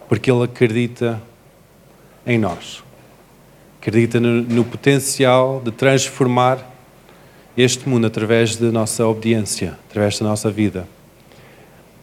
Porque 0.07 0.29
Ele 0.29 0.43
acredita 0.43 1.19
em 2.27 2.37
nós. 2.37 2.83
Acredita 3.81 4.19
no, 4.19 4.43
no 4.43 4.63
potencial 4.63 5.59
de 5.65 5.71
transformar 5.71 6.59
este 7.57 7.89
mundo 7.89 8.05
através 8.05 8.55
da 8.55 8.71
nossa 8.71 9.03
obediência, 9.07 9.79
através 9.89 10.19
da 10.19 10.27
nossa 10.27 10.51
vida. 10.51 10.87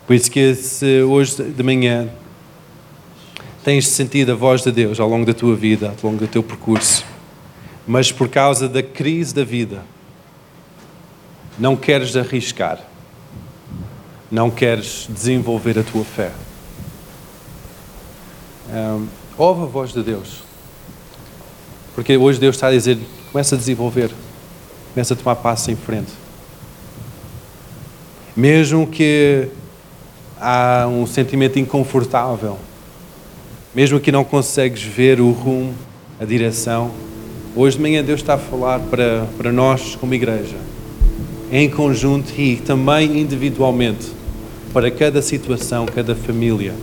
Por 0.04 0.14
isso 0.14 0.28
que 0.28 0.52
se 0.56 1.02
hoje 1.02 1.44
de 1.44 1.62
manhã 1.62 2.08
tens 3.62 3.86
sentido 3.86 4.32
a 4.32 4.34
voz 4.34 4.64
de 4.64 4.72
Deus 4.72 4.98
ao 4.98 5.08
longo 5.08 5.24
da 5.24 5.32
tua 5.32 5.54
vida, 5.54 5.94
ao 6.02 6.10
longo 6.10 6.18
do 6.18 6.28
teu 6.28 6.42
percurso, 6.42 7.05
mas 7.87 8.11
por 8.11 8.29
causa 8.29 8.68
da 8.68 8.83
crise 8.83 9.35
da 9.35 9.44
vida, 9.44 9.83
não 11.59 11.77
queres 11.77 12.16
arriscar, 12.16 12.81
não 14.31 14.51
queres 14.51 15.07
desenvolver 15.09 15.78
a 15.78 15.82
tua 15.82 16.05
fé. 16.05 16.32
Um, 18.68 19.07
ouve 19.39 19.62
a 19.62 19.66
voz 19.66 19.93
de 19.93 20.03
Deus, 20.03 20.43
porque 21.95 22.16
hoje 22.16 22.41
Deus 22.41 22.57
está 22.57 22.66
a 22.66 22.72
dizer: 22.72 22.99
começa 23.30 23.55
a 23.55 23.59
desenvolver, 23.59 24.11
começa 24.93 25.14
a 25.14 25.16
tomar 25.16 25.37
passos 25.37 25.68
em 25.68 25.76
frente. 25.76 26.12
Mesmo 28.37 28.87
que 28.87 29.49
há 30.39 30.87
um 30.89 31.07
sentimento 31.07 31.59
inconfortável, 31.59 32.59
mesmo 33.74 34.01
que 34.01 34.11
não 34.11 34.24
consegues 34.24 34.82
ver 34.82 35.20
o 35.20 35.30
rumo, 35.30 35.74
a 36.20 36.24
direção, 36.24 36.91
Hoje 37.59 37.78
de 37.78 37.82
manhã 37.82 38.04
Deus 38.04 38.20
está 38.20 38.34
a 38.34 38.38
falar 38.38 38.80
para, 38.80 39.26
para 39.38 39.50
nós 39.50 39.96
como 39.96 40.12
igreja, 40.12 40.57
em 41.50 41.70
conjunto 41.70 42.30
e 42.38 42.57
também 42.57 43.18
individualmente, 43.18 44.09
para 44.74 44.90
cada 44.90 45.22
situação, 45.22 45.86
cada 45.86 46.14
família. 46.14 46.74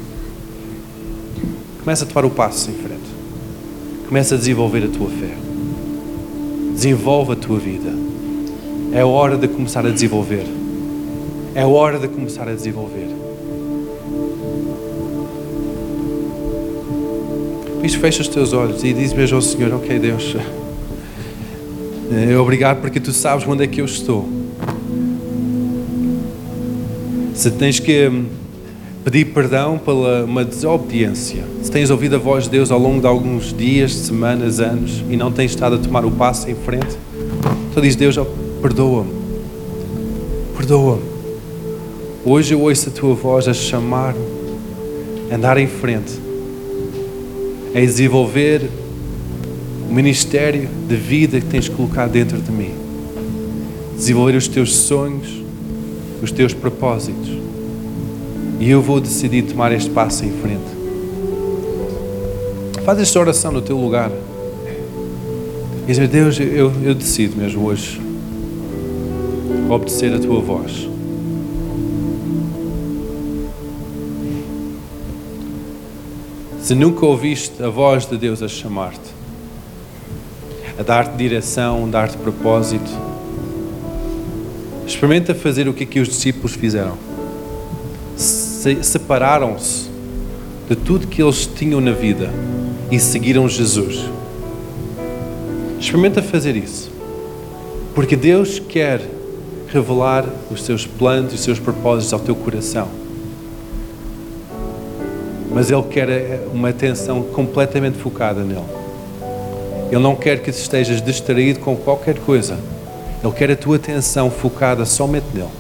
Começa 1.84 2.06
a 2.06 2.08
tomar 2.08 2.26
o 2.26 2.32
passo 2.32 2.72
em 2.72 2.74
frente. 2.74 3.04
Começa 4.08 4.34
a 4.34 4.38
desenvolver 4.40 4.84
a 4.84 4.88
tua 4.88 5.10
fé. 5.10 5.36
Desenvolve 6.74 7.34
a 7.34 7.36
tua 7.36 7.60
vida. 7.60 7.94
É 8.94 9.06
hora 9.06 9.38
de 9.38 9.48
começar 9.48 9.86
a 9.86 9.92
desenvolver. 9.92 10.48
É 11.54 11.64
hora 11.64 12.00
de 12.00 12.08
começar 12.08 12.50
a 12.50 12.54
desenvolver. 12.54 13.10
Por 17.76 17.86
isso 17.86 18.00
fecha 18.00 18.24
os 18.24 18.28
teus 18.28 18.54
olhos 18.54 18.84
e 18.84 18.92
diz 18.92 19.14
mesmo 19.14 19.36
ao 19.36 19.42
Senhor, 19.44 19.72
ok 19.72 20.00
Deus, 20.00 20.36
obrigado 22.40 22.82
porque 22.82 23.00
Tu 23.00 23.12
sabes 23.12 23.48
onde 23.48 23.64
é 23.64 23.68
que 23.68 23.82
eu 23.82 23.86
estou. 23.86 24.28
Se 27.34 27.50
tens 27.52 27.80
que 27.80 28.08
hum, 28.08 28.26
pedir 29.04 29.26
perdão 29.26 29.78
pela 29.78 30.24
uma 30.24 30.46
desobediência, 30.46 31.44
se 31.62 31.72
tens 31.72 31.90
ouvido 31.90 32.16
a 32.16 32.20
voz 32.20 32.46
de 32.46 32.52
Deus 32.52 32.72
ao 32.72 32.80
longo 32.80 33.02
de 33.02 33.08
alguns 33.08 33.52
dias, 33.52 33.94
semanas, 33.94 34.60
anos 34.60 35.04
e 35.10 35.18
não 35.18 35.32
tens 35.32 35.52
estado 35.52 35.76
a 35.76 35.80
tomar 35.80 36.06
o 36.06 36.12
passo 36.12 36.50
em 36.50 36.56
frente, 36.56 36.96
tu 37.74 37.82
diz 37.82 37.96
Deus, 37.96 38.16
perdoa-me, 38.62 39.12
perdoa-me. 40.56 41.04
Hoje 42.24 42.54
eu 42.54 42.62
ouço 42.62 42.90
a 42.90 42.92
tua 42.92 43.16
voz 43.16 43.48
a 43.48 43.54
chamar-me, 43.54 44.24
a 45.32 45.36
andar 45.36 45.58
em 45.58 45.68
frente, 45.68 46.14
a 47.76 47.80
desenvolver 47.80 48.70
o 49.94 49.96
ministério 49.96 50.68
de 50.88 50.96
vida 50.96 51.40
que 51.40 51.46
tens 51.46 51.70
colocado 51.70 52.10
dentro 52.10 52.42
de 52.42 52.52
mim, 52.52 52.74
desenvolver 53.96 54.36
os 54.36 54.48
teus 54.48 54.76
sonhos, 54.76 55.28
os 56.20 56.32
teus 56.32 56.52
propósitos. 56.52 57.30
E 58.60 58.68
eu 58.72 58.82
vou 58.82 59.00
decidir 59.00 59.44
tomar 59.44 59.72
este 59.72 59.92
passo 59.92 60.26
em 60.26 60.32
frente. 60.32 60.64
Faz 62.84 62.98
esta 62.98 63.20
oração 63.20 63.52
no 63.52 63.62
teu 63.62 63.78
lugar. 63.78 64.10
E 65.84 65.86
dizer, 65.86 66.08
Deus, 66.08 66.40
eu, 66.40 66.74
eu 66.84 66.96
decido 66.96 67.36
mesmo 67.38 67.64
hoje 67.64 68.02
obedecer 69.70 70.12
a 70.12 70.18
tua 70.18 70.42
voz. 70.42 70.90
Se 76.64 76.74
nunca 76.74 77.06
ouviste 77.06 77.62
a 77.62 77.70
voz 77.70 78.08
de 78.08 78.18
Deus 78.18 78.42
a 78.42 78.48
chamar-te, 78.48 79.23
dar-te 80.84 81.16
direção, 81.16 81.90
dar-te 81.90 82.18
propósito, 82.18 82.92
experimenta 84.86 85.34
fazer 85.34 85.68
o 85.68 85.74
que 85.74 85.84
aqui 85.84 86.00
os 86.00 86.08
discípulos 86.08 86.54
fizeram. 86.54 86.98
Se 88.16 88.84
separaram-se 88.84 89.90
de 90.70 90.76
tudo 90.76 91.08
que 91.08 91.22
eles 91.22 91.46
tinham 91.46 91.82
na 91.82 91.92
vida 91.92 92.30
e 92.92 93.00
seguiram 93.00 93.48
Jesus. 93.48 94.06
Experimenta 95.80 96.22
fazer 96.22 96.56
isso. 96.56 96.92
Porque 97.96 98.16
Deus 98.16 98.60
quer 98.60 99.02
revelar 99.68 100.26
os 100.52 100.64
seus 100.64 100.86
planos 100.86 101.32
e 101.32 101.36
os 101.36 101.42
seus 101.42 101.60
propósitos 101.60 102.14
ao 102.14 102.20
teu 102.20 102.36
coração. 102.36 102.88
Mas 105.52 105.70
Ele 105.70 105.84
quer 105.84 106.48
uma 106.54 106.70
atenção 106.70 107.22
completamente 107.24 107.98
focada 107.98 108.44
nele. 108.44 108.83
Ele 109.94 110.02
não 110.02 110.16
quer 110.16 110.42
que 110.42 110.50
estejas 110.50 111.04
distraído 111.04 111.60
com 111.60 111.76
qualquer 111.76 112.18
coisa. 112.18 112.58
Ele 113.24 113.32
quer 113.32 113.52
a 113.52 113.56
tua 113.56 113.76
atenção 113.76 114.32
focada 114.32 114.88
somente 114.88 115.28
nele. 115.32 115.52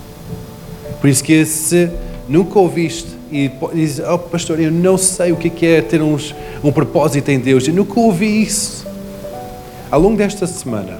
Por 0.99 1.07
isso 1.07 1.23
que 1.23 1.45
se 1.45 1.87
nunca 2.27 2.57
ouviste 2.57 3.09
e 3.31 3.51
dizes, 3.75 4.03
oh 4.03 4.17
pastor, 4.17 4.59
eu 4.59 4.71
não 4.71 4.97
sei 4.97 5.31
o 5.31 5.35
que 5.35 5.67
é 5.67 5.83
ter 5.83 6.01
uns, 6.01 6.33
um 6.63 6.71
propósito 6.71 7.29
em 7.29 7.37
Deus, 7.37 7.67
eu 7.67 7.75
nunca 7.75 7.99
ouvi 7.99 8.41
isso. 8.41 8.87
Ao 9.91 10.01
longo 10.01 10.17
desta 10.17 10.47
semana, 10.47 10.97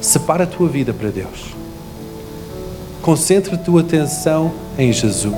separa 0.00 0.42
a 0.42 0.48
tua 0.48 0.68
vida 0.68 0.92
para 0.92 1.10
Deus. 1.10 1.54
Concentra 3.02 3.54
a 3.54 3.58
tua 3.58 3.82
atenção 3.82 4.52
em 4.76 4.92
Jesus. 4.92 5.36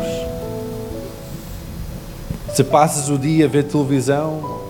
Se 2.54 2.64
passas 2.64 3.10
o 3.10 3.18
dia 3.18 3.44
a 3.44 3.48
ver 3.48 3.64
televisão 3.64 4.62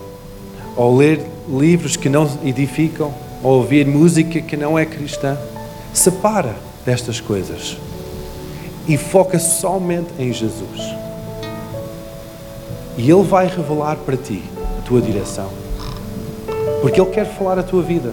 ou 0.76 0.96
ler 0.96 1.20
livros 1.50 1.96
que 1.96 2.08
não 2.08 2.28
edificam, 2.44 3.12
ou 3.42 3.58
ouvir 3.58 3.86
música 3.86 4.40
que 4.40 4.56
não 4.56 4.78
é 4.78 4.84
cristã, 4.84 5.36
separa 5.92 6.54
destas 6.84 7.20
coisas 7.20 7.76
e 8.86 8.96
foca 8.96 9.38
somente 9.38 10.10
em 10.18 10.32
Jesus. 10.32 10.80
E 12.96 13.10
Ele 13.10 13.22
vai 13.22 13.46
revelar 13.46 13.96
para 13.96 14.16
ti 14.16 14.42
a 14.78 14.82
tua 14.82 15.00
direção, 15.00 15.48
porque 16.80 17.00
Ele 17.00 17.10
quer 17.10 17.26
falar 17.26 17.58
a 17.58 17.62
tua 17.62 17.82
vida. 17.82 18.12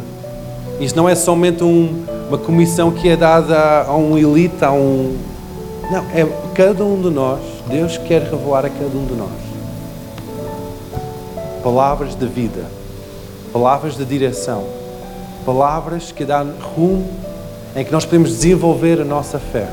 Isto 0.80 0.96
não 0.96 1.10
é 1.10 1.16
somente 1.16 1.64
um, 1.64 2.06
uma 2.28 2.38
comissão 2.38 2.92
que 2.92 3.10
é 3.10 3.16
dada 3.16 3.84
a 3.84 3.96
um 3.96 4.18
elite, 4.18 4.64
a 4.64 4.72
um. 4.72 5.18
Não, 5.92 6.06
é 6.14 6.26
cada 6.54 6.84
um 6.84 7.02
de 7.02 7.10
nós. 7.10 7.40
Deus 7.68 7.98
quer 7.98 8.22
revelar 8.22 8.66
a 8.66 8.70
cada 8.70 8.98
um 8.98 9.06
de 9.06 9.14
nós 9.14 9.48
palavras 11.68 12.16
de 12.16 12.26
vida, 12.26 12.64
palavras 13.58 13.98
de 13.98 14.06
direção, 14.06 14.64
palavras 15.44 16.12
que 16.12 16.24
dão 16.24 16.54
rumo 16.76 17.10
em 17.76 17.84
que 17.84 17.92
nós 17.92 18.06
podemos 18.06 18.30
desenvolver 18.30 19.02
a 19.02 19.04
nossa 19.04 19.40
fé. 19.40 19.68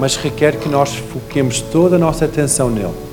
Mas 0.00 0.16
requer 0.16 0.58
que 0.58 0.68
nós 0.68 0.96
foquemos 0.96 1.60
toda 1.60 1.94
a 1.94 1.98
nossa 2.00 2.24
atenção 2.24 2.68
nele 2.68 3.05